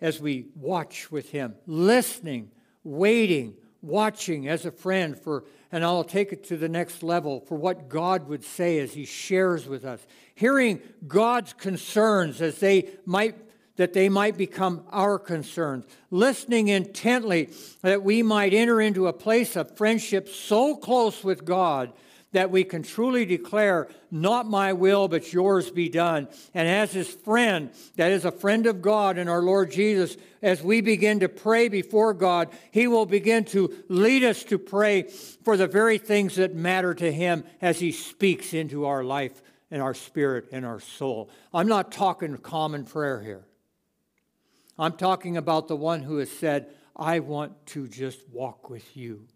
as 0.00 0.20
we 0.20 0.46
watch 0.54 1.10
with 1.10 1.30
him, 1.30 1.54
listening, 1.66 2.50
waiting, 2.82 3.54
watching 3.80 4.48
as 4.48 4.66
a 4.66 4.70
friend 4.70 5.18
for, 5.18 5.44
and 5.70 5.84
I'll 5.84 6.04
take 6.04 6.32
it 6.32 6.44
to 6.44 6.56
the 6.56 6.68
next 6.68 7.02
level 7.02 7.40
for 7.40 7.56
what 7.56 7.88
God 7.88 8.28
would 8.28 8.44
say 8.44 8.78
as 8.78 8.94
he 8.94 9.04
shares 9.04 9.66
with 9.66 9.84
us, 9.84 10.04
hearing 10.34 10.80
God's 11.06 11.52
concerns 11.52 12.40
as 12.40 12.58
they 12.58 12.90
might 13.04 13.36
that 13.76 13.92
they 13.92 14.08
might 14.08 14.36
become 14.36 14.84
our 14.90 15.18
concerns, 15.18 15.84
listening 16.10 16.68
intently 16.68 17.50
that 17.82 18.04
we 18.04 18.22
might 18.22 18.54
enter 18.54 18.80
into 18.80 19.08
a 19.08 19.12
place 19.12 19.56
of 19.56 19.76
friendship 19.76 20.28
so 20.28 20.76
close 20.76 21.24
with 21.24 21.44
God 21.44 21.92
that 22.34 22.50
we 22.50 22.62
can 22.62 22.82
truly 22.82 23.24
declare, 23.24 23.88
Not 24.10 24.46
my 24.46 24.72
will, 24.74 25.08
but 25.08 25.32
yours 25.32 25.70
be 25.70 25.88
done. 25.88 26.28
And 26.52 26.68
as 26.68 26.92
his 26.92 27.08
friend, 27.08 27.70
that 27.96 28.12
is 28.12 28.24
a 28.24 28.30
friend 28.30 28.66
of 28.66 28.82
God 28.82 29.18
and 29.18 29.30
our 29.30 29.42
Lord 29.42 29.70
Jesus, 29.70 30.16
as 30.42 30.62
we 30.62 30.80
begin 30.80 31.20
to 31.20 31.28
pray 31.28 31.68
before 31.68 32.12
God, 32.12 32.50
he 32.70 32.86
will 32.86 33.06
begin 33.06 33.44
to 33.46 33.74
lead 33.88 34.22
us 34.22 34.44
to 34.44 34.58
pray 34.58 35.04
for 35.42 35.56
the 35.56 35.66
very 35.66 35.98
things 35.98 36.36
that 36.36 36.54
matter 36.54 36.92
to 36.94 37.10
him 37.10 37.44
as 37.62 37.80
he 37.80 37.90
speaks 37.90 38.52
into 38.52 38.84
our 38.84 39.02
life 39.02 39.40
and 39.70 39.80
our 39.80 39.94
spirit 39.94 40.48
and 40.52 40.66
our 40.66 40.80
soul. 40.80 41.30
I'm 41.52 41.68
not 41.68 41.90
talking 41.90 42.36
common 42.36 42.84
prayer 42.84 43.22
here. 43.22 43.44
I'm 44.78 44.96
talking 44.96 45.36
about 45.36 45.68
the 45.68 45.76
one 45.76 46.02
who 46.02 46.18
has 46.18 46.30
said, 46.30 46.68
I 46.96 47.20
want 47.20 47.66
to 47.66 47.88
just 47.88 48.28
walk 48.28 48.70
with 48.70 48.96
you. 48.96 49.26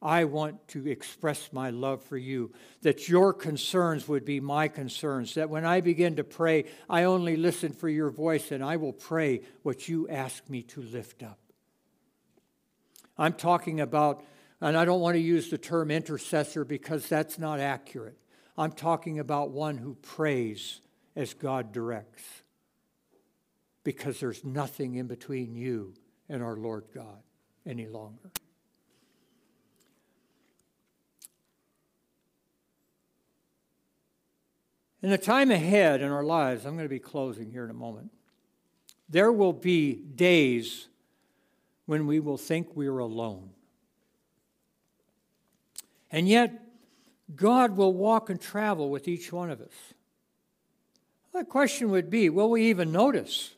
I 0.00 0.24
want 0.24 0.68
to 0.68 0.86
express 0.86 1.52
my 1.52 1.70
love 1.70 2.04
for 2.04 2.16
you, 2.16 2.52
that 2.82 3.08
your 3.08 3.32
concerns 3.32 4.06
would 4.06 4.24
be 4.24 4.38
my 4.38 4.68
concerns, 4.68 5.34
that 5.34 5.50
when 5.50 5.64
I 5.64 5.80
begin 5.80 6.16
to 6.16 6.24
pray, 6.24 6.66
I 6.88 7.04
only 7.04 7.36
listen 7.36 7.72
for 7.72 7.88
your 7.88 8.10
voice 8.10 8.52
and 8.52 8.62
I 8.62 8.76
will 8.76 8.92
pray 8.92 9.40
what 9.62 9.88
you 9.88 10.08
ask 10.08 10.48
me 10.48 10.62
to 10.62 10.82
lift 10.82 11.24
up. 11.24 11.40
I'm 13.16 13.32
talking 13.32 13.80
about, 13.80 14.22
and 14.60 14.76
I 14.76 14.84
don't 14.84 15.00
want 15.00 15.16
to 15.16 15.20
use 15.20 15.50
the 15.50 15.58
term 15.58 15.90
intercessor 15.90 16.64
because 16.64 17.08
that's 17.08 17.36
not 17.36 17.58
accurate. 17.58 18.18
I'm 18.56 18.72
talking 18.72 19.18
about 19.18 19.50
one 19.50 19.78
who 19.78 19.94
prays 19.94 20.80
as 21.16 21.34
God 21.34 21.72
directs, 21.72 22.22
because 23.82 24.20
there's 24.20 24.44
nothing 24.44 24.94
in 24.94 25.08
between 25.08 25.56
you 25.56 25.94
and 26.28 26.40
our 26.42 26.56
Lord 26.56 26.84
God 26.94 27.22
any 27.66 27.88
longer. 27.88 28.30
In 35.02 35.10
the 35.10 35.18
time 35.18 35.50
ahead 35.50 36.02
in 36.02 36.10
our 36.10 36.24
lives, 36.24 36.64
I'm 36.64 36.74
going 36.74 36.84
to 36.84 36.88
be 36.88 36.98
closing 36.98 37.50
here 37.50 37.64
in 37.64 37.70
a 37.70 37.74
moment. 37.74 38.10
There 39.08 39.32
will 39.32 39.52
be 39.52 39.94
days 39.94 40.88
when 41.86 42.06
we 42.06 42.20
will 42.20 42.36
think 42.36 42.74
we 42.74 42.88
are 42.88 42.98
alone. 42.98 43.50
And 46.10 46.28
yet, 46.28 46.64
God 47.34 47.76
will 47.76 47.92
walk 47.92 48.30
and 48.30 48.40
travel 48.40 48.90
with 48.90 49.06
each 49.06 49.32
one 49.32 49.50
of 49.50 49.60
us. 49.60 49.72
The 51.32 51.44
question 51.44 51.90
would 51.90 52.10
be 52.10 52.28
will 52.28 52.50
we 52.50 52.64
even 52.64 52.90
notice? 52.90 53.54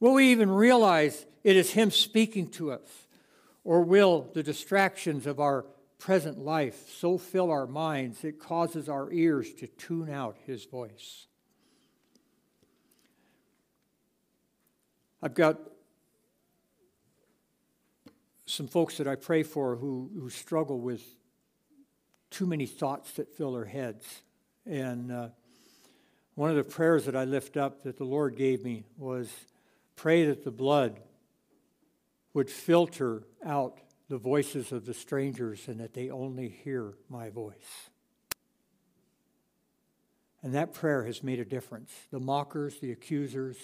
Will 0.00 0.14
we 0.14 0.30
even 0.32 0.50
realize 0.50 1.24
it 1.42 1.56
is 1.56 1.70
Him 1.72 1.90
speaking 1.90 2.48
to 2.50 2.72
us? 2.72 3.06
Or 3.64 3.80
will 3.80 4.28
the 4.34 4.42
distractions 4.42 5.26
of 5.26 5.40
our 5.40 5.64
present 6.04 6.38
life 6.38 6.90
so 6.98 7.16
fill 7.16 7.50
our 7.50 7.66
minds 7.66 8.24
it 8.24 8.38
causes 8.38 8.90
our 8.90 9.10
ears 9.10 9.54
to 9.54 9.66
tune 9.66 10.10
out 10.10 10.36
his 10.46 10.66
voice. 10.66 11.26
I've 15.22 15.32
got 15.32 15.58
some 18.44 18.68
folks 18.68 18.98
that 18.98 19.08
I 19.08 19.14
pray 19.14 19.44
for 19.44 19.76
who, 19.76 20.10
who 20.20 20.28
struggle 20.28 20.78
with 20.78 21.02
too 22.28 22.44
many 22.44 22.66
thoughts 22.66 23.12
that 23.12 23.34
fill 23.34 23.54
their 23.54 23.64
heads. 23.64 24.04
And 24.66 25.10
uh, 25.10 25.28
one 26.34 26.50
of 26.50 26.56
the 26.56 26.64
prayers 26.64 27.06
that 27.06 27.16
I 27.16 27.24
lift 27.24 27.56
up 27.56 27.84
that 27.84 27.96
the 27.96 28.04
Lord 28.04 28.36
gave 28.36 28.62
me 28.62 28.84
was 28.98 29.32
pray 29.96 30.26
that 30.26 30.44
the 30.44 30.50
blood 30.50 31.00
would 32.34 32.50
filter 32.50 33.22
out 33.42 33.80
the 34.08 34.18
voices 34.18 34.72
of 34.72 34.86
the 34.86 34.94
strangers 34.94 35.66
and 35.68 35.80
that 35.80 35.94
they 35.94 36.10
only 36.10 36.48
hear 36.48 36.94
my 37.08 37.30
voice. 37.30 37.90
And 40.42 40.54
that 40.54 40.74
prayer 40.74 41.04
has 41.04 41.22
made 41.22 41.40
a 41.40 41.44
difference. 41.44 41.90
The 42.10 42.20
mockers, 42.20 42.78
the 42.80 42.92
accusers, 42.92 43.56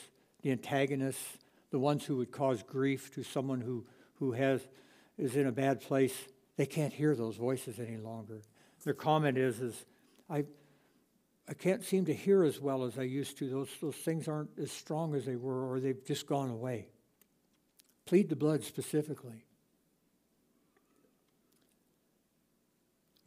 the 0.43 0.51
antagonists, 0.51 1.37
the 1.71 1.79
ones 1.79 2.07
who 2.07 2.17
would 2.17 2.33
cause 2.33 2.63
grief 2.63 3.15
to 3.15 3.23
someone 3.23 3.61
who, 3.61 3.85
who 4.15 4.33
has, 4.33 4.67
is 5.19 5.37
in 5.37 5.47
a 5.47 5.53
bad 5.53 5.83
place, 5.83 6.15
they 6.57 6.65
can't 6.65 6.93
hear 6.93 7.15
those 7.15 7.37
voices 7.37 7.79
any 7.79 7.99
longer. 7.99 8.41
Their 8.85 8.95
comment 8.95 9.37
is, 9.37 9.61
is 9.61 9.85
I, 10.31 10.45
I 11.47 11.53
can't 11.53 11.85
seem 11.85 12.07
to 12.07 12.15
hear 12.15 12.45
as 12.45 12.61
well 12.61 12.85
as 12.85 12.99
I 12.99 13.03
used 13.03 13.37
to. 13.39 13.51
Those, 13.51 13.69
those 13.81 13.97
things 13.97 14.27
aren't 14.27 14.59
as 14.59 14.73
strong 14.73 15.15
as 15.15 15.27
they 15.27 15.37
were, 15.37 15.71
or 15.71 15.81
they've 15.81 16.05
just 16.07 16.27
gone 16.27 16.49
away. 16.49 16.89
Plead 18.07 18.31
the 18.31 18.37
blood 18.37 18.65
specifically. 18.65 19.45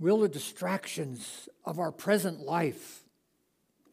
Will 0.03 0.19
the 0.19 0.27
distractions 0.27 1.47
of 1.63 1.79
our 1.79 1.93
present 1.93 2.41
life 2.41 3.05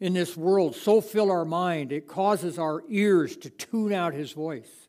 in 0.00 0.12
this 0.12 0.36
world 0.36 0.74
so 0.74 1.00
fill 1.00 1.30
our 1.30 1.44
mind 1.44 1.92
it 1.92 2.08
causes 2.08 2.58
our 2.58 2.82
ears 2.88 3.36
to 3.36 3.48
tune 3.48 3.92
out 3.92 4.12
his 4.12 4.32
voice? 4.32 4.88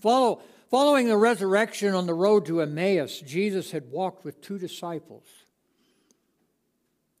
Follow, 0.00 0.40
following 0.70 1.08
the 1.08 1.16
resurrection 1.16 1.94
on 1.94 2.06
the 2.06 2.14
road 2.14 2.46
to 2.46 2.60
Emmaus, 2.60 3.18
Jesus 3.18 3.72
had 3.72 3.90
walked 3.90 4.24
with 4.24 4.40
two 4.40 4.56
disciples. 4.56 5.26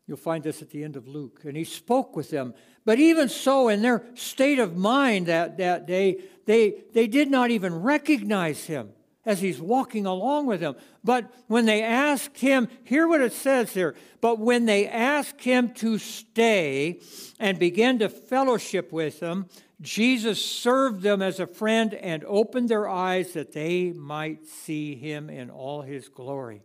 You'll 0.06 0.18
find 0.18 0.44
this 0.44 0.62
at 0.62 0.70
the 0.70 0.84
end 0.84 0.94
of 0.94 1.08
Luke. 1.08 1.40
And 1.42 1.56
he 1.56 1.64
spoke 1.64 2.14
with 2.14 2.30
them. 2.30 2.54
But 2.84 3.00
even 3.00 3.28
so, 3.28 3.66
in 3.66 3.82
their 3.82 4.04
state 4.14 4.60
of 4.60 4.76
mind 4.76 5.26
that, 5.26 5.56
that 5.56 5.88
day, 5.88 6.20
they, 6.44 6.84
they 6.94 7.08
did 7.08 7.28
not 7.28 7.50
even 7.50 7.74
recognize 7.74 8.66
him 8.66 8.90
as 9.26 9.40
he's 9.40 9.60
walking 9.60 10.06
along 10.06 10.46
with 10.46 10.60
them. 10.60 10.76
But 11.04 11.30
when 11.48 11.66
they 11.66 11.82
asked 11.82 12.38
him, 12.38 12.68
hear 12.84 13.06
what 13.06 13.20
it 13.20 13.32
says 13.32 13.74
here, 13.74 13.96
but 14.20 14.38
when 14.38 14.64
they 14.64 14.88
asked 14.88 15.42
him 15.42 15.74
to 15.74 15.98
stay 15.98 17.00
and 17.38 17.58
begin 17.58 17.98
to 17.98 18.08
fellowship 18.08 18.92
with 18.92 19.20
them, 19.20 19.48
Jesus 19.82 20.42
served 20.42 21.02
them 21.02 21.20
as 21.20 21.38
a 21.38 21.46
friend 21.46 21.92
and 21.92 22.24
opened 22.24 22.70
their 22.70 22.88
eyes 22.88 23.32
that 23.32 23.52
they 23.52 23.92
might 23.92 24.46
see 24.46 24.94
him 24.94 25.28
in 25.28 25.50
all 25.50 25.82
his 25.82 26.08
glory. 26.08 26.62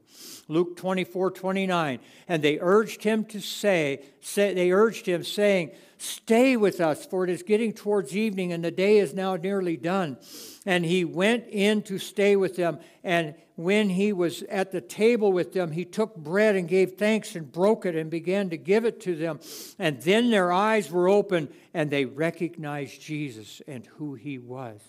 Luke 0.47 0.77
24, 0.77 1.31
29. 1.31 1.99
And 2.29 2.41
they 2.41 2.57
urged 2.61 3.03
him 3.03 3.25
to 3.25 3.41
say, 3.41 4.05
say 4.21 4.53
they 4.53 4.71
urged 4.71 5.05
him, 5.05 5.25
saying, 5.25 5.71
Stay 5.97 6.57
with 6.57 6.81
us, 6.81 7.05
for 7.05 7.25
it 7.25 7.29
is 7.29 7.43
getting 7.43 7.73
towards 7.73 8.17
evening, 8.17 8.51
and 8.51 8.63
the 8.63 8.71
day 8.71 8.97
is 8.97 9.13
now 9.13 9.35
nearly 9.35 9.77
done. 9.77 10.17
And 10.65 10.83
he 10.83 11.05
went 11.05 11.45
in 11.49 11.83
to 11.83 11.99
stay 11.99 12.35
with 12.35 12.55
them. 12.55 12.79
And 13.03 13.35
when 13.63 13.89
he 13.89 14.13
was 14.13 14.43
at 14.43 14.71
the 14.71 14.81
table 14.81 15.31
with 15.31 15.53
them, 15.53 15.71
he 15.71 15.85
took 15.85 16.15
bread 16.15 16.55
and 16.55 16.67
gave 16.67 16.93
thanks 16.93 17.35
and 17.35 17.51
broke 17.51 17.85
it 17.85 17.95
and 17.95 18.09
began 18.09 18.49
to 18.49 18.57
give 18.57 18.85
it 18.85 18.99
to 19.01 19.15
them. 19.15 19.39
And 19.79 20.01
then 20.01 20.31
their 20.31 20.51
eyes 20.51 20.91
were 20.91 21.09
opened, 21.09 21.49
and 21.73 21.89
they 21.89 22.05
recognized 22.05 23.01
Jesus 23.01 23.61
and 23.67 23.85
who 23.97 24.15
he 24.15 24.37
was 24.37 24.81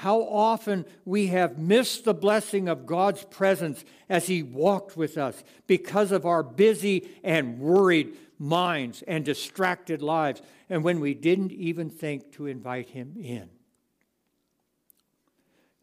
how 0.00 0.22
often 0.22 0.86
we 1.04 1.26
have 1.26 1.58
missed 1.58 2.06
the 2.06 2.14
blessing 2.14 2.70
of 2.70 2.86
God's 2.86 3.22
presence 3.24 3.84
as 4.08 4.26
He 4.26 4.42
walked 4.42 4.96
with 4.96 5.18
us 5.18 5.44
because 5.66 6.10
of 6.10 6.24
our 6.24 6.42
busy 6.42 7.10
and 7.22 7.58
worried 7.58 8.16
minds 8.38 9.04
and 9.06 9.26
distracted 9.26 10.00
lives, 10.00 10.40
and 10.70 10.82
when 10.82 11.00
we 11.00 11.12
didn't 11.12 11.52
even 11.52 11.90
think 11.90 12.32
to 12.32 12.46
invite 12.46 12.88
Him 12.88 13.14
in. 13.20 13.50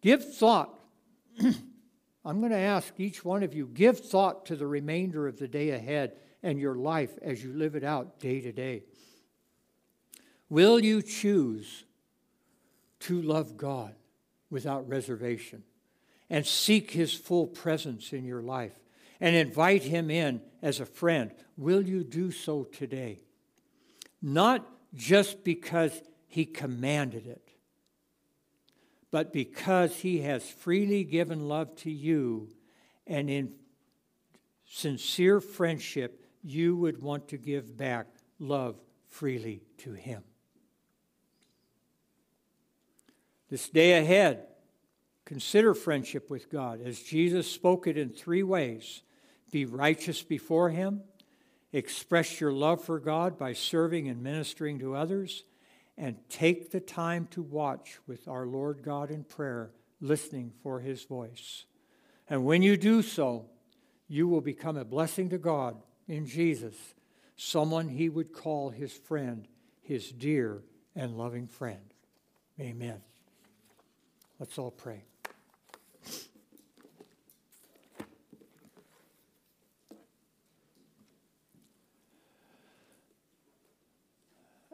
Give 0.02 0.26
thought. 0.26 0.74
I'm 2.28 2.40
going 2.40 2.52
to 2.52 2.58
ask 2.58 2.94
each 2.98 3.26
one 3.26 3.42
of 3.42 3.56
you 3.56 3.68
give 3.74 4.00
thought 4.00 4.46
to 4.48 4.56
the 4.56 4.68
remainder 4.68 5.28
of 5.28 5.40
the 5.40 5.48
day 5.48 5.72
ahead 5.72 6.14
and 6.44 6.60
your 6.60 6.76
life 6.76 7.18
as 7.22 7.44
you 7.44 7.54
live 7.54 7.76
it 7.76 7.84
out 7.84 8.20
day 8.20 8.42
to 8.42 8.52
day. 8.52 8.84
Will 10.50 10.80
you 10.80 11.02
choose 11.02 11.86
to 13.00 13.22
love 13.22 13.58
God? 13.58 13.96
without 14.50 14.88
reservation 14.88 15.64
and 16.30 16.46
seek 16.46 16.92
his 16.92 17.14
full 17.14 17.48
presence 17.48 18.14
in 18.14 18.26
your 18.26 18.42
life 18.42 18.74
and 19.20 19.36
invite 19.36 19.84
him 19.84 20.10
in 20.10 20.42
as 20.62 20.80
a 20.80 20.86
friend. 20.86 21.32
Will 21.56 21.82
you 21.82 22.04
do 22.04 22.32
so 22.32 22.64
today? 22.64 23.22
Not 24.22 24.68
just 24.94 25.44
because 25.44 26.02
he 26.28 26.46
commanded 26.46 27.26
it, 27.26 27.47
but 29.12 29.32
because 29.32 29.98
he 29.98 30.20
has 30.20 30.48
freely 30.50 31.04
given 31.04 31.48
love 31.48 31.76
to 31.78 31.92
you, 31.92 32.50
and 33.06 33.30
in 33.30 33.54
sincere 34.66 35.40
friendship, 35.40 36.26
you 36.44 36.76
would 36.76 37.02
want 37.02 37.30
to 37.30 37.38
give 37.38 37.78
back 37.78 38.08
love 38.40 38.76
freely 39.10 39.62
to 39.78 39.94
him. 39.94 40.24
This 43.50 43.70
day 43.70 43.98
ahead, 43.98 44.46
consider 45.24 45.74
friendship 45.74 46.30
with 46.30 46.50
God 46.50 46.82
as 46.82 47.00
Jesus 47.02 47.50
spoke 47.50 47.88
it 47.88 47.98
in 47.98 48.10
three 48.10 48.44
ways 48.44 49.02
be 49.52 49.66
righteous 49.66 50.22
before 50.24 50.70
him, 50.70 51.02
express 51.72 52.42
your 52.42 52.52
love 52.52 52.84
for 52.84 53.00
God 53.00 53.38
by 53.38 53.54
serving 53.54 54.10
and 54.10 54.22
ministering 54.22 54.80
to 54.80 54.94
others 54.94 55.44
and 55.98 56.18
take 56.30 56.72
the 56.72 56.80
time 56.80 57.28
to 57.32 57.42
watch 57.42 57.98
with 58.06 58.28
our 58.28 58.46
Lord 58.46 58.84
God 58.84 59.10
in 59.10 59.24
prayer, 59.24 59.72
listening 60.00 60.54
for 60.62 60.80
his 60.80 61.04
voice. 61.04 61.66
And 62.30 62.46
when 62.46 62.62
you 62.62 62.78
do 62.78 63.02
so, 63.02 63.46
you 64.08 64.28
will 64.28 64.42
become 64.42 64.78
a 64.78 64.86
blessing 64.86 65.30
to 65.30 65.38
God 65.38 65.82
in 66.08 66.28
Jesus, 66.28 66.76
someone 67.36 67.90
he 67.90 68.10
would 68.10 68.32
call 68.32 68.70
his 68.70 68.94
friend, 68.94 69.48
his 69.82 70.12
dear 70.12 70.62
and 70.96 71.18
loving 71.18 71.48
friend. 71.48 71.94
Amen. 72.60 73.02
Let's 74.40 74.58
all 74.58 74.72
pray. 74.72 75.04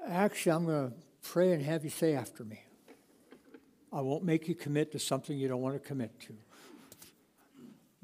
Actually, 0.05 0.51
I'm 0.51 0.65
going 0.65 0.91
to 0.91 0.97
pray 1.23 1.53
and 1.53 1.63
have 1.63 1.83
you 1.83 1.89
say 1.89 2.13
after 2.13 2.43
me. 2.43 2.61
I 3.91 4.01
won't 4.01 4.23
make 4.23 4.47
you 4.47 4.55
commit 4.55 4.91
to 4.91 4.99
something 4.99 5.37
you 5.37 5.47
don't 5.47 5.61
want 5.61 5.75
to 5.75 5.87
commit 5.87 6.19
to. 6.21 6.33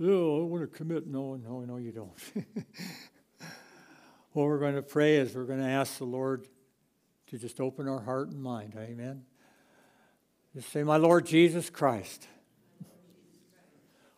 Oh, 0.02 0.44
I 0.44 0.46
want 0.46 0.72
to 0.72 0.78
commit. 0.78 1.08
No, 1.08 1.36
no, 1.36 1.62
no, 1.62 1.78
you 1.78 1.92
don't. 1.92 2.14
what 4.34 4.44
we're 4.44 4.60
going 4.60 4.76
to 4.76 4.82
pray 4.82 5.18
is 5.18 5.36
we're 5.36 5.46
going 5.46 5.60
to 5.60 5.68
ask 5.68 5.98
the 5.98 6.06
Lord 6.06 6.48
to 7.28 7.38
just 7.38 7.60
open 7.60 7.88
our 7.88 8.00
heart 8.00 8.30
and 8.30 8.42
mind. 8.42 8.76
Amen. 8.78 9.24
Just 10.56 10.72
say, 10.72 10.84
My 10.84 10.98
Lord 10.98 11.26
Jesus 11.26 11.70
Christ, 11.70 12.28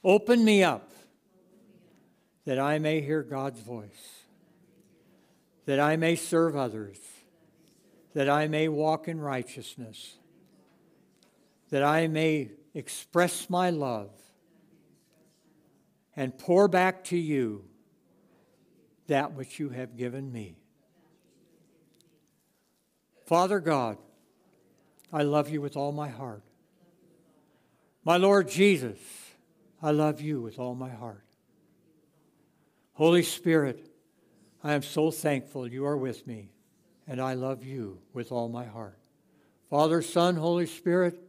open 0.04 0.44
me 0.44 0.64
up 0.64 0.92
that 2.46 2.60
I 2.60 2.80
may 2.80 3.02
hear 3.02 3.24
God's 3.24 3.60
voice, 3.60 4.24
that 5.66 5.80
I 5.80 5.96
may 5.96 6.16
serve 6.16 6.56
others 6.56 6.98
that 8.14 8.30
I 8.30 8.48
may 8.48 8.68
walk 8.68 9.08
in 9.08 9.20
righteousness, 9.20 10.18
that 11.70 11.84
I 11.84 12.08
may 12.08 12.52
express 12.74 13.50
my 13.50 13.70
love 13.70 14.12
and 16.16 16.38
pour 16.38 16.68
back 16.68 17.04
to 17.06 17.18
you 17.18 17.66
that 19.08 19.34
which 19.34 19.60
you 19.60 19.70
have 19.70 19.96
given 19.96 20.32
me. 20.32 20.58
Father 23.26 23.60
God, 23.60 23.98
I 25.14 25.24
love 25.24 25.50
you 25.50 25.62
with 25.62 25.78
all 25.78 25.92
my 25.92 26.10
heart. 26.10 26.44
My 28.04 28.18
Lord 28.18 28.50
Jesus, 28.50 28.98
I 29.82 29.92
love 29.92 30.22
you 30.22 30.42
with 30.42 30.60
all 30.60 30.76
my 30.76 30.90
heart. 30.90 31.24
Holy 32.94 33.24
Spirit, 33.24 33.90
I 34.64 34.74
am 34.74 34.82
so 34.82 35.12
thankful 35.12 35.68
you 35.68 35.86
are 35.86 35.98
with 35.98 36.28
me 36.28 36.51
and 37.12 37.20
I 37.20 37.34
love 37.34 37.66
you 37.66 38.00
with 38.14 38.32
all 38.32 38.48
my 38.48 38.64
heart. 38.64 38.98
Father, 39.70 40.02
Son, 40.02 40.38
Holy 40.38 40.66
Spirit, 40.66 41.20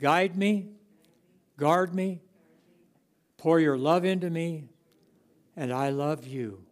guide 0.00 0.36
me, 0.36 0.70
guard 1.56 1.94
me, 1.94 2.22
pour 3.36 3.60
your 3.60 3.78
love 3.78 4.04
into 4.04 4.28
me, 4.30 4.64
and 5.54 5.72
I 5.72 5.90
love 5.90 6.26
you 6.26 6.64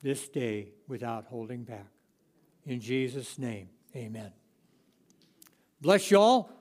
this 0.00 0.28
day 0.28 0.68
without 0.86 1.24
holding 1.24 1.64
back. 1.64 1.88
In 2.66 2.80
Jesus' 2.80 3.36
name, 3.36 3.68
amen. 3.96 4.30
Bless 5.80 6.08
you 6.08 6.20
all. 6.20 6.52